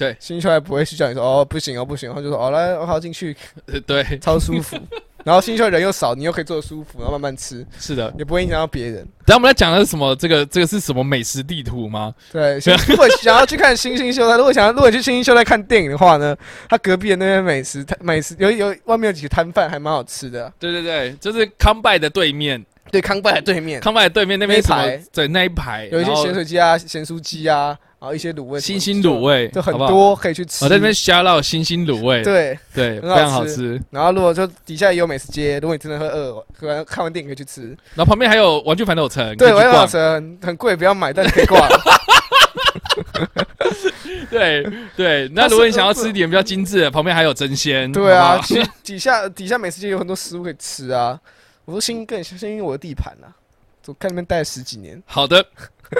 [0.00, 3.36] 对新秀还不会去叫你说哦不行哦不行，然后就说哦来我好进去，
[3.66, 4.76] 呃对， 超舒服。
[5.22, 8.10] 然后新秀人又少，你又可以坐得舒服，然后慢慢吃，是的。
[8.16, 8.94] 也不会影响到别人。
[9.26, 10.16] 等下我们来讲的是什么？
[10.16, 12.14] 这个这个是什么美食地图吗？
[12.32, 16.34] 对， 想如果想要去看星星秀他，如果想要如果去星星秀在看电影的话呢，
[16.70, 20.50] 他隔壁的那边美食，摊美食有有外面有几个摊贩还蛮好吃的。
[20.58, 25.04] 对对对，就是康拜的对面，对，康拜的对面康拜的对面那边什么那一排？
[25.12, 29.76] 对，那一排有一些咸水鸡啊、咸酥鸡啊，然后一些卤味，新兴卤，味，就很。
[29.76, 30.64] 多可以去吃。
[30.64, 33.82] 我在那边瞎唠新兴卤味，对，对，非常好吃吃。
[33.90, 37.68] 然后如果说底下也有美食街，如果你真的会饿，可能看完电影可以去吃。
[37.94, 41.68] 然后旁边还有玩具反斗城，对，可以去逛我也好吃，很很贵，不要买，但是可以逛。
[44.30, 45.28] 对对。
[45.34, 47.92] 那如果你想要吃一点比较精致的，旁边还有真鲜。
[47.92, 51.20] 对啊，好好其实底下底下美食街有很多食物可以吃啊。
[51.66, 53.28] 我说新更新因为我的地盘啊，
[53.86, 55.02] 我看那边待了十几年。
[55.04, 55.44] 好的，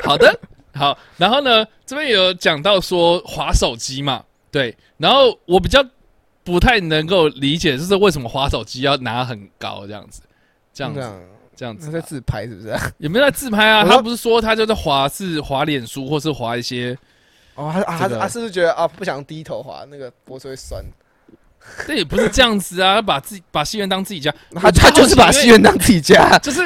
[0.03, 0.39] 好的，
[0.75, 0.97] 好。
[1.17, 4.77] 然后呢，这边有讲到说滑手机嘛，对。
[4.97, 5.85] 然后我比较
[6.45, 10.23] 不太能够理解，就是为什么滑手机要拿很高这样子，
[10.73, 11.21] 这样子，这样，
[11.57, 12.75] 这样子啊、在自拍是不是？
[12.99, 13.85] 有没有在自拍啊？
[13.85, 16.97] 他不是说他就是滑是滑脸书，或是滑一些，
[17.55, 20.85] 哦，他啊他他是不是觉得啊不想低头滑，那个脖子会酸？
[21.87, 26.39] 这也不是这样子啊，把自己把戏院当自己家， 他他就是把戏院当自己家。
[26.41, 26.63] 就是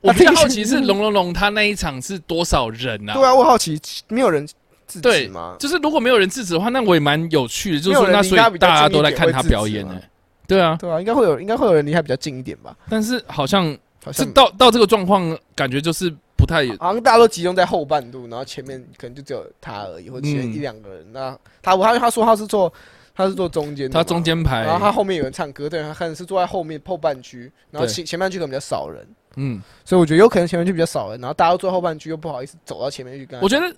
[0.00, 3.14] 我比较好奇是龙龙龙他那一场是多少人啊？
[3.14, 4.46] 对啊，我好奇没有人
[4.86, 5.56] 制止吗？
[5.58, 10.00] 就是如果没有人制止的话，那我也蛮有趣的，就是说那所以大家都在看他表演呢、
[10.46, 12.76] 对啊，对啊，应该会有应该会有人离他比较近一点吧？
[12.88, 21.04] 但是好像是好像到到这个状况，感觉就是不太好像大家都集中在后半路，然后前面可能就只有他而已，或者前一两个人。
[21.12, 22.72] 那他我他他说他是坐
[23.16, 29.06] 他是坐中间，他中间排然，后他后面有人唱歌，对，他可能是坐在后面后半区，然后前前半区可能比较少人，
[29.36, 33.40] 嗯，所以我觉得有可能前面区比较少人，然后大家都坐后半区，又不好意思走到前面去跟。
[33.40, 33.74] 我觉得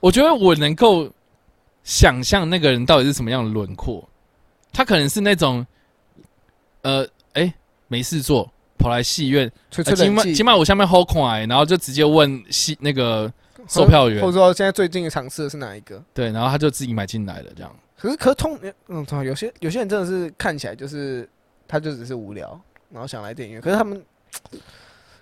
[0.00, 1.10] 我觉得我能够
[1.82, 4.06] 想象那个人到底是什么样的轮廓，
[4.72, 5.66] 他可能是那种
[6.82, 7.52] 呃，哎、
[7.88, 8.48] 没事做。
[8.78, 13.32] 跑来戏院，吹呃今吹冷气，晚今晚我下面 hold 快，然后就直接问戏那个
[13.68, 16.02] 售票员或者，说现在最近尝试的是哪一个？
[16.12, 17.72] 对，然后他就自己买进来了，这样。
[18.02, 21.28] 可是可是通嗯，通有些有些人真的是看起来就是
[21.68, 24.02] 他就只是无聊，然后想来电影院，可是他们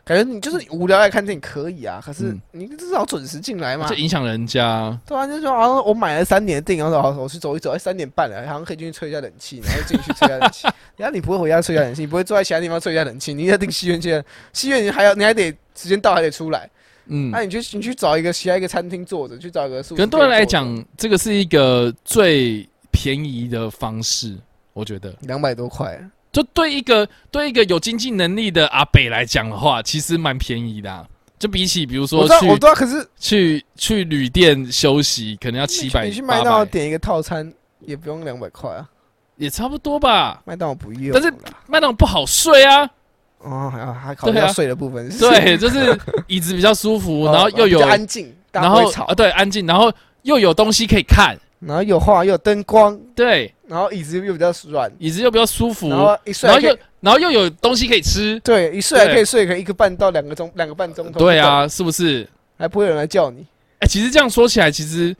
[0.02, 3.94] 感觉你就是无聊来看电影可以啊，可是嗯你至少准时进来嘛这。
[3.96, 10.66] 影响人家，对啊，就说好像我买了三年的电影，然后好我去走一走，哎，三点半了，好像可以进去吹一下冷气，然后进去吹一下冷气。
[10.96, 14.24] 然后你不会回家吹一下冷气，你不会坐在其他地方吹一下冷气，你要订戏院去，
[14.54, 16.66] 戏院你还要你还得时间到还得出来。
[17.10, 17.30] 嗯。
[17.30, 24.36] 那、，你去你去找一个其他一个餐厅坐着，去找一个素食可能对他来讲，这个是一个最便宜的方式，
[24.72, 25.14] 我觉得。
[25.22, 26.00] 两百多块，
[26.32, 31.06] 就对一个对一个有经济能力的阿北来讲的话，其实蛮便宜的啊、
[31.38, 38.88] 就比起比如说去我知道，可是去去旅店休息，可能要七百你去麦，当劳点一个套餐也不用两百块啊，
[39.36, 40.42] 也差不多吧。
[40.44, 41.12] 麦当劳不用。
[41.12, 41.32] 但是
[41.66, 42.88] 麦当劳不好睡啊，
[43.42, 44.46] 哦，还要还考虑对啊。
[44.46, 49.04] 到睡的部分， 对，就是椅子比较舒服，哦 然后又有安静，大然家不会吵。
[49.04, 61.18] 后啊，对，安静，然后又有东西可以看，然后有画又有灯光，对，然后椅子又比较软，椅子又比较舒服，然后一睡还可以然后又然后又有东西可以吃，对一睡还对可以睡个一个半到两个钟，两个半钟头。
[61.18, 62.28] 对，啊，是不是？
[62.58, 63.46] 还不会有人来叫你，
[63.78, 65.16] 哎、其实这样说起来，其实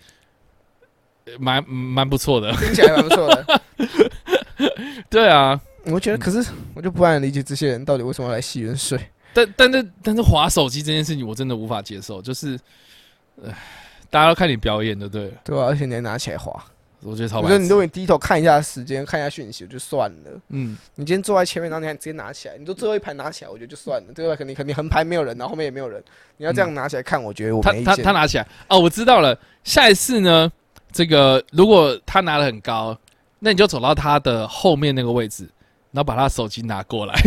[1.25, 2.53] 呃蛮蛮不错的。
[2.57, 3.61] 听起来蛮不错的。
[5.09, 5.59] 对啊，
[5.91, 8.99] 我觉得，可是我就不太能理解这些人到底为什么要来戏院睡。
[9.33, 12.21] 但但是但是划手机这件事情，我真的无法接受。
[12.21, 12.59] 就是，
[13.45, 13.57] 唉，
[14.11, 15.33] 大家都看你表演，对不对？
[15.45, 16.65] 对吧、而且你还拿起来划，
[17.03, 17.59] 我觉得超我觉得。
[17.59, 20.41] 你如果你低头看一下时间，看一下讯息，就算了。
[20.49, 24.13] 嗯，你今天坐在前面，然后你还直接拿起来，你都最后一排拿起来，我觉得就算了。
[24.13, 26.03] 最后一排肯定肯定横排没有人，然后后面也没有人，
[26.37, 28.05] 你要这样拿起来看，我觉得我他他没意见。
[28.05, 29.39] 他拿起来哦，我知道了。
[29.63, 30.51] 下一次呢，
[30.91, 32.99] 这个如果他拿的很高，
[33.39, 35.49] 那你就走到他的后面那个位置，
[35.93, 37.15] 然后把他手机拿过来，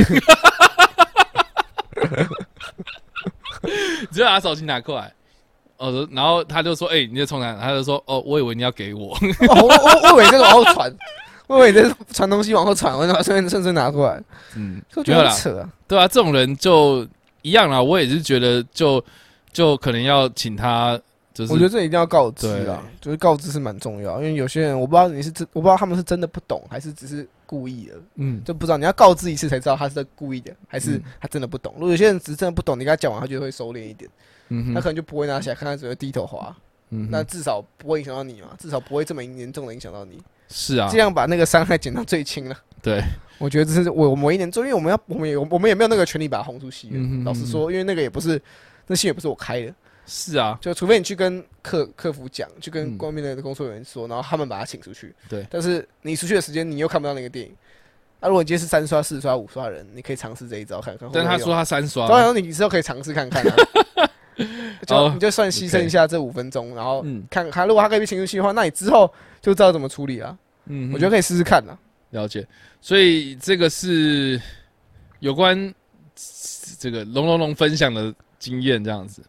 [4.09, 5.11] 你就把他手机拿过来。
[5.77, 9.13] 哦，然后他就说：“哎、你在冲哪？”他就说：“哦，我以为你要给我。
[9.15, 10.95] 哦，我我我以为你在往后传，
[11.47, 14.21] 我以为你在 传东西往后传，我就把顺便顺顺拿过来，”
[14.55, 15.69] 嗯，我觉没有啦得扯啊。
[15.87, 17.05] 对啊，这种人就
[17.41, 17.81] 一样啦。
[17.81, 19.03] 我也是觉得就，
[19.51, 20.97] 就可能要请他，
[21.33, 31.03] 就是我觉得这一定要告知对啦，就是告知是蛮重要，因为有些人我不知道你是真，我不知道他们是真的不懂，还是只是故意的，嗯，就不知道你要告知一次才知道他是在故意的，还是嗯。
[31.21, 31.71] 他真的不懂。
[31.75, 34.09] 如果有些人只是真的不懂，你跟他讲完，他就会收敛一点，
[34.49, 36.55] 嗯，他可能就不会拿起来看，他只会低头滑。
[36.89, 40.87] 嗯那至少不会影响到你嘛，至少不会这么严重的影响到你，是啊。
[40.87, 42.57] 尽，量把那个伤害减到最轻了。
[42.81, 43.01] 对，
[43.37, 47.01] 我觉得这是我我们唯一点做，因为我们要我们也我们也没有那个权利把它轰出戏院。
[47.01, 48.41] 嗯老实说，因为那个也不是
[48.87, 49.73] 那戏也不是我开的，
[50.05, 55.13] 是啊，就除非你去跟客客服讲，去跟嗯外面的工作人员说，然后他们把他请出去。
[55.29, 57.55] 对但是你出去的时间，你又看不到那个电影。
[58.19, 61.09] 那、如果你今天是三刷、四刷、五刷的人，你可以尝试这一招看看。
[61.11, 63.55] 但他说他三刷，当然，你之后可以尝试看看啊。
[65.13, 70.37] 你就算牺牲一下这五分钟，然后嗯看看，如果他可以被请出去的话，那你之后就知道怎么处理了。
[70.65, 71.77] 嗯，我觉得可以试试看啦。
[72.09, 72.45] 了解，
[72.81, 74.41] 所以这个是
[75.19, 75.73] 有关
[76.79, 79.21] 这个龙龙龙分享的经验这样子，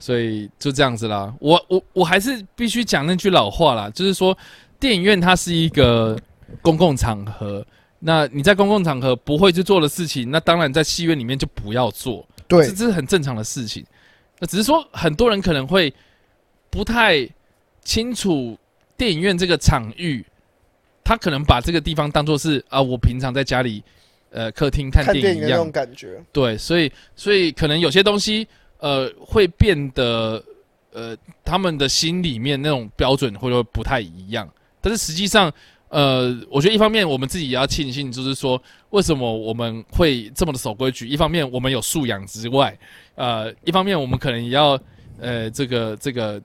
[0.00, 1.32] 所以就这样子啦。
[1.38, 4.36] 我我我还是必须讲那句老话啦，就是说
[4.80, 6.18] 电影院它是一个
[6.60, 7.64] 公共场合，
[8.00, 12.26] 那你在公共场合不会去做的事情，那当然在戏院里面就不要做。
[12.48, 13.86] 对这这是很正常的事情。
[14.40, 15.92] 那只是说，很多人可能会
[16.70, 17.28] 不太
[17.84, 18.58] 清楚
[18.96, 20.24] 电影院这个场域，
[21.04, 23.84] 他可能把这个地方当做是啊，我平常在家里
[24.30, 25.70] 呃客厅看看电影一样电影的那种。
[25.70, 28.48] 感觉，对，所以所以可能有些东西
[28.80, 30.42] 呃会变得
[30.92, 34.48] 呃他们的心里面那种标准会不会不太一样？
[34.80, 35.52] 但是实际上，
[35.88, 38.60] 呃，我觉得一方面我们自己也要庆幸，就是说
[38.90, 41.06] 为什么我们会这么的守规矩？
[41.06, 42.76] 一方面我们有素养之外，
[43.14, 44.80] 呃，一方面我们可能也要
[45.20, 46.40] 呃这个这个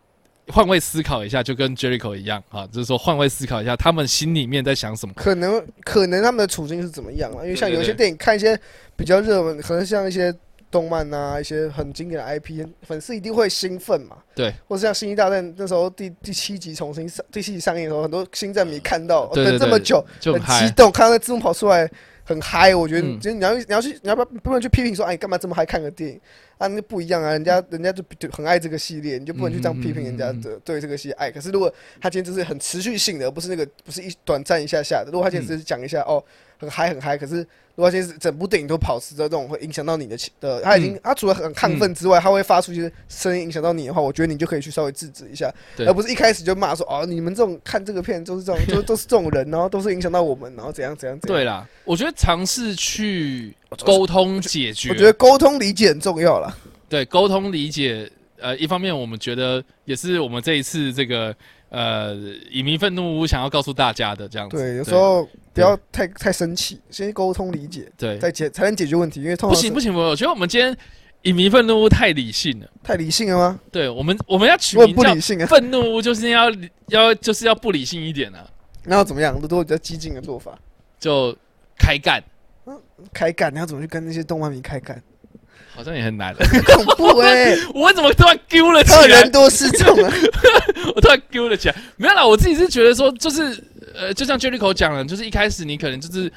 [0.48, 5.14] 换位思考一下，就跟 Jericho 一样啊，就是说换位思考一下他们心里面在想什么。
[5.16, 7.42] 可能可能他们的处境是怎么样啊？
[7.44, 8.60] 因为像有些电影看一些
[8.98, 10.36] 比较热门，可能像一些
[10.76, 14.18] 动漫啊，一些很经典的 IP，粉丝一定会兴奋嘛。
[14.36, 21.90] 对，或是像《星际大战》那时候第第七集重新上第七集上映的时候，很多星战迷看到对这么久，很就很嗨激，动，看到那字幕跑出来。
[22.28, 26.20] 很嗨，我觉得，嗯就是你要你要去，你要不要不能去批评说，哎，你干嘛这么嗨看个电影
[26.58, 26.66] 啊？
[26.66, 31.30] 那不一样啊，人家人家就就很爱这个系列，你就不能去这样批评人家的对这个系列爱。
[31.30, 31.72] 可是如果
[32.02, 36.24] 他今天就是很持续性的，而不是那个不是一短暂一下下的，如果他今天只是讲一下、哦
[36.58, 37.38] 很嗨很嗨，可是
[37.76, 51.38] 如果现在是整部电影都跑时的这种会影响到你的情的，他已经、他除了很亢奋之外，他会发出一些声音影响到你的话，我觉得你就可以去稍微制止一下，而不是一开始就骂说哦你们这种看这个片都是这种就都是这种人，然后都是影响到我们，然后怎样怎样怎样。
[51.38, 53.54] 对啦，我觉得尝试去
[53.84, 56.56] 沟通解决，我觉得沟通理解很重要啦。
[56.88, 61.36] 对沟通理解，呃，一方面我们觉得也是我们这一次这个
[61.76, 62.16] 呃
[62.52, 64.56] 影迷愤怒屋想要告诉大家的这样子。
[64.56, 69.22] 对，有时候不要太太生气，先沟通理解，对，再解才能解决问题。
[69.22, 70.76] 因为通不行不行，我觉得我们今天
[71.24, 72.68] 影迷愤怒屋太理性了。
[72.82, 73.60] 太理性了吗？
[73.70, 76.50] 对我们我们要取名叫不理性啊，愤怒屋，就是要
[76.88, 78.48] 要就是要不理性一点啊，
[78.86, 79.38] 那要怎么样？
[79.42, 80.58] 都都比较激进的做法。
[80.98, 81.36] 就
[81.78, 82.24] 开干，
[82.66, 82.80] 嗯
[83.12, 85.02] 开干，你要怎么去跟那些动漫迷开干？
[85.76, 86.34] 好像也很难。
[86.36, 89.32] 很恐怖哎、 我怎么突然丢了起来人？
[89.32, 90.14] 多势众啊！
[90.96, 91.76] 我突然丢了起来。
[91.98, 93.62] 没有啦，我自己是觉得说，就是
[93.94, 96.32] 呃，就像 Jericho 讲了，就是一开始你可能就是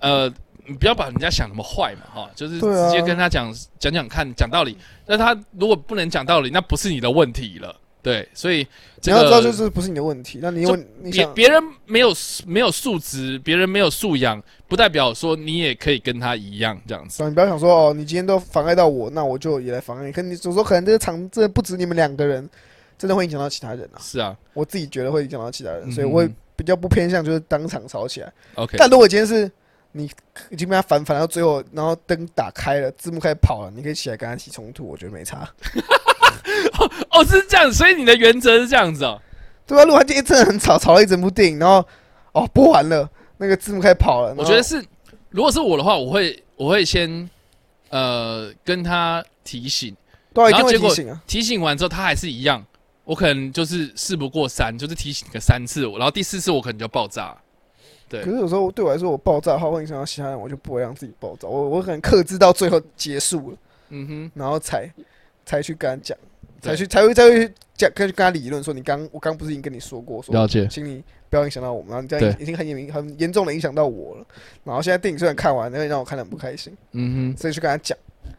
[0.00, 0.32] 呃，
[0.66, 4.76] 你不要把人家想那么坏嘛，哈，就是直接跟他讲讲讲看，讲道理。
[5.06, 7.74] 那他如果不能讲道理，那不是你的问题了。
[8.04, 8.66] 对，所以你
[9.00, 10.38] 这要知道，就是不是你的问题。
[10.42, 12.14] 那你就问你，别别人没有
[12.46, 17.24] 没有素质，别人没有素养，不代表说你也可以跟他一样这样子。
[17.24, 20.12] 你不要想说哦，你今天都妨碍到我，那我就也来妨碍你。
[20.12, 22.46] 可你总说可能这个场真的不止你们两个人，
[22.98, 23.98] 真的会影响到其他人啊。
[23.98, 28.30] 是啊我自己觉得会影响到其他人，嗯所以我会比较不偏向就是当场吵起来。
[28.56, 29.50] ，OK，但如果今天是
[29.92, 30.10] 你
[30.50, 35.48] 已经被他烦烦到最后，然后灯打开了，字幕开始跑了，你可以起来跟他起冲突，我觉得没差。
[37.10, 39.20] 哦，是这样，所以你的原则是这样子哦。
[39.66, 41.86] 对啊，如果他今天真的很吵，吵了一整部电影，然后
[42.32, 44.84] 哦播完了，那个字幕开始跑了，我觉得是，
[45.30, 47.28] 如果是我的话，我会我会先
[47.90, 49.96] 呃跟他提醒，
[50.34, 51.22] 然后结果提醒啊。
[51.26, 52.64] 提醒完之后他还是一样，
[53.04, 57.36] 我可能就是事不过三，就是提醒个三次，然后第四次我可能就爆炸。
[58.06, 61.48] 对可是有时候对我来说，我爆炸的话会影响到其他人，我就不会让自己爆炸。
[61.48, 63.56] 我我可能克制到最后结束了，
[63.88, 64.86] 嗯哼，然后才
[65.46, 66.24] 才去跟他讲，对
[66.64, 74.26] 才去才会才会去讲，跟跟他理论说，你刚我刚不是已经跟你说过，说了解，请你不要影响到我们，然后你这样已经很严很严重的影响到我了。
[74.64, 77.96] 然后现在电影虽然看完，但会让我看得很不开心，嗯哼所以去跟他讲。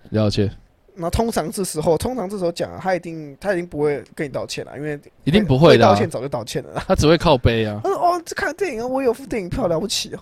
[0.09, 0.49] 了解，
[0.95, 6.83] 那通常这时候，通常这时候讲啊，他一定他已经不会跟你道歉了，因为一定不会的啊道歉早就道歉了啦。
[6.87, 7.81] 他只会靠背啊。
[7.83, 10.19] 他说：“哦，这看电影啊，我有副电影票，了不起哦，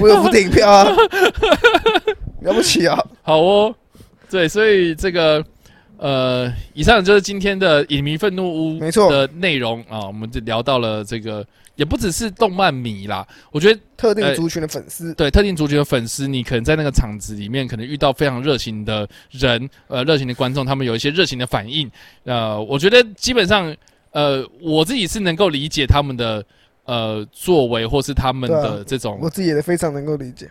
[0.00, 0.84] 我有副电影票啊，
[2.42, 3.02] 了不起啊。
[3.22, 3.74] 好哦，
[4.28, 5.42] 对，所以这个
[5.98, 11.44] 呃，以上就是今天的影迷愤怒屋没错的内容啊，我们就聊到了这个，
[11.74, 21.90] 也不只是动漫迷啦，我觉得”特定族群的粉丝，对特定族群的粉丝，你可能在那个场子里面，可能遇到非常热情的人，呃，热情的观众，他们有一些热情的反应，
[22.22, 23.74] 呃，我觉得基本上，
[24.12, 26.44] 呃，我自己是能够理解他们的
[26.84, 30.48] 呃作为，或是他们的这种我自己也非常能够理解。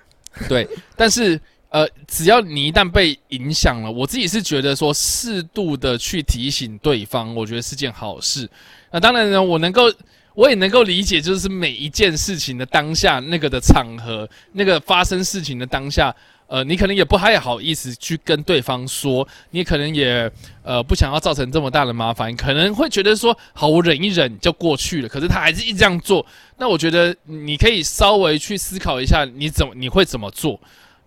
[0.50, 1.40] 对，但是
[1.70, 8.50] 呃，只要你一旦被影响了，我自己是觉得说适度的去提醒对方，我觉得是件好事。
[8.92, 9.92] 那当然呢，我能够。
[10.38, 16.16] 我也能够理解，就是每一件事情的当下，那个的场合，那个发生事情的当下，
[16.46, 25.10] 呃，你可能也不太好意思去跟对方说，你可能也呃不想要造成这么大的麻烦，可能会觉得说，好，我忍一忍就过去了。
[25.10, 26.24] 可是他还是一这样做，
[26.60, 30.60] 那我觉得你可以稍微去思考一下，你怎么你会怎么做？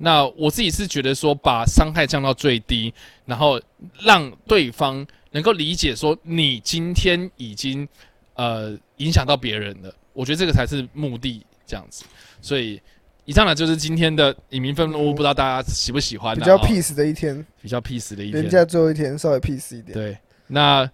[0.02, 2.92] 那我自己是觉得说，把伤害降到最低，
[3.26, 3.60] 然后
[4.02, 7.86] 让对方能够理解说，你今天已经
[8.34, 9.94] 呃影响到别人了。
[10.14, 12.04] 我觉得这个才是目的，这样子。
[12.40, 12.80] 所以
[13.26, 16.34] 以上呢就是今天的影民愤怒屋，不知道大家喜不喜欢、啊？
[16.34, 18.50] 比较哦 peace 的一天，比较 peace 的一天人。
[18.50, 19.92] 家最后一天稍微 peace 一点。
[19.92, 20.90] 对，那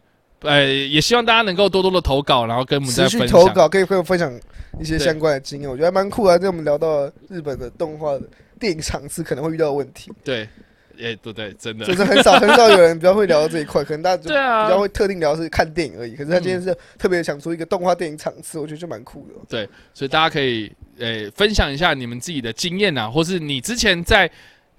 [0.47, 3.39] 呃也希望大家能够多多的投稿，然后跟我们再持续分享。
[3.41, 4.33] 投稿可以跟我分享
[4.81, 6.39] 一些相关的经验，我觉得还蛮酷啊。
[6.39, 8.23] 这我们聊到了日本的动画的
[8.59, 10.49] 电影场次可能会遇到的问题，对，
[10.99, 11.95] 哎对对，真的就。
[11.95, 14.35] 是很少很少有人比较会聊到这一块，可能大家就比
[14.71, 16.13] 较会特定聊是看电影而已。
[16.13, 19.35] 可是他今天是特别想出一个动画电影场次，我觉得就蛮酷的。
[19.49, 24.31] 对所以大家可以呃分享一下你们自己的经验啊，或是你之前在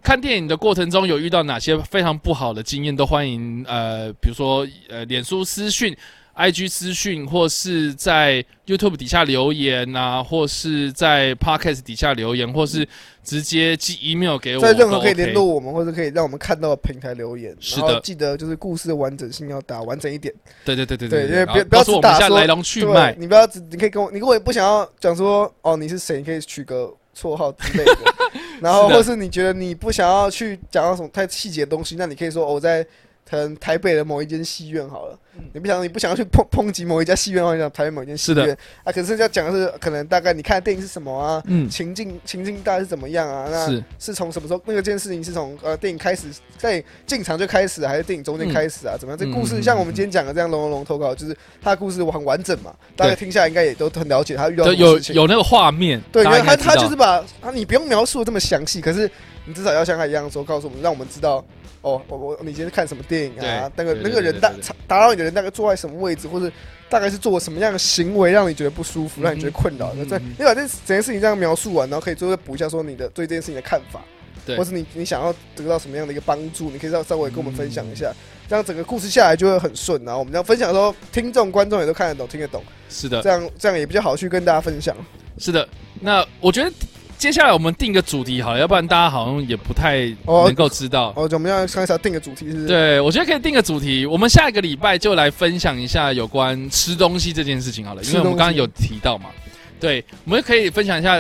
[0.04, 5.96] 看电影的过程中有遇到哪些非常不好的经验，都欢迎呃，比如说呃，脸书私讯。
[6.38, 12.88] IG 私讯，或是在 YouTube 底下留言啊，或是在 Podcast 底下留言，或是
[13.24, 20.32] 直接寄 email 给我，在任何可以联络我们或者可以让我们看到的平台留言，是的记得就是故事的完整性要打完整一点。
[20.64, 27.98] 对对对对对因为不要不要只打说下来龙去脉，你不要只，你可以跟我，你如果也不想要讲说哦你是谁，你可以取个绰号之类的。
[28.62, 32.90] 然后或是你觉得你不想要去讲到什么太细节的东西，那你可以说、哦我在可
[33.36, 35.18] 能台北的某一间戏院好了。
[35.54, 38.92] 你不想你不想要去抨抨击某一家戏院或者，讲台北某一间戏院啊。
[38.92, 43.48] 可是要讲的是可能大概你看的电影是什么啊，嗯，情境情境大概是怎么样啊？
[43.52, 48.96] 那是是从什么时候那个件事情是从呃电影开始在进场就开始，还是电影中间开始啊？
[49.00, 49.18] 怎么样？
[49.18, 55.16] 这故事像我们今天讲的这样龙龙龙投稿，就是他的故事我很完整嘛，大家听下来应该也都很了解他遇到就有什么事情。
[55.16, 59.08] 有那个画面，对，他他就是把啊你不用描述的这么详细，可是
[59.46, 61.46] 你至少要像他一样说告诉我们，让我们知道
[61.88, 63.72] 哦，我我你今天看什么电影啊？
[63.76, 64.52] 那个那个人大
[64.88, 66.52] 打扰你的人大概坐在什么位置，或者
[66.90, 69.94] 大概是做了什么样的行为让你觉得不舒服，嗯让你觉得困扰？
[69.96, 74.02] 那这你把这整件事情这样描述完，然后可以最后补一下说你的对这件事情的看法。
[74.46, 78.14] 对或是你你想要得到什么样的一个帮助，你可以稍稍微跟我们分享一嗯下，
[78.48, 80.02] 这样整个故事下来就会很顺。
[80.06, 84.96] 然后我们这样分享的时候，听众观众也都看得懂、听得懂，是的这，样这样也比较好去跟大家分享。
[85.38, 85.68] 是的。
[86.00, 86.72] 那我觉得
[87.18, 91.12] 接下来我们定个主题好了，要不然大家好像也不太哦能够知道。
[91.16, 92.68] 哦，我们要看一下定个主题是不是？
[92.68, 99.32] 对，我觉得可以定个主题，我们下一个礼拜就来分享一下有关吃东西这件事情好了，因为我们刚刚有提到嘛，
[99.80, 101.20] 对，我们可以分享一下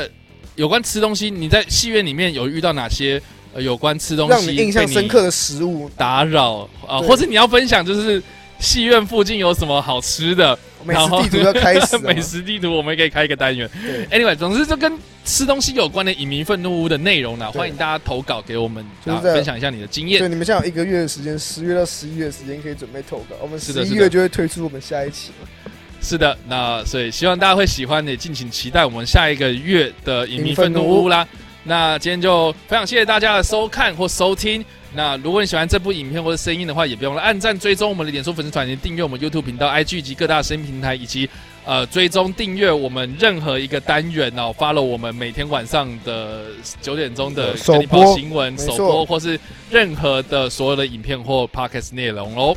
[0.56, 3.20] 有关吃东西，你在戏院里面有遇到哪些
[3.54, 8.22] 呃有关吃东西让你印象深刻的食物，打扰啊，对或者你要分享就是
[8.60, 13.70] 戏院附近有什么好吃的美食地图要开始 美食地图，我们可以开一个单元。
[13.82, 14.92] 对，Anyway，总之就跟
[15.26, 20.30] 吃东西有关的影迷愤怒屋的内容呢，对欢迎大家投稿给我们，啊，就是分享一下你的经验对，。
[20.30, 25.72] 你们现在有一个月的时间，十月到十一月的时间可以准备投稿，我们十一月就会推出我们下一期了。
[26.00, 31.28] 是的，那所以希望大家会喜欢，也敬请期待我们下一个月的影迷愤怒屋啦。
[31.68, 34.64] 那今天就非常谢谢大家的收看或收听。
[34.96, 41.30] 那如果你喜欢这部影片或者声音的话，也不用了按赞、追踪我们的脸书粉丝团，也订阅我们 YouTube 频道、IG 及各大声音平台，以及
[41.66, 46.46] 呃追踪订阅我们任何一个单元哦，follow 我们每天晚上的
[46.82, 49.38] 九点钟的首播新闻首播，或是
[49.70, 52.56] 任何的所有的影片或 podcast 内容喽。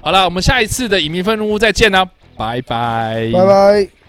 [0.00, 4.01] 好了，我们下一次的影迷愤怒屋再见啦，拜拜，拜拜。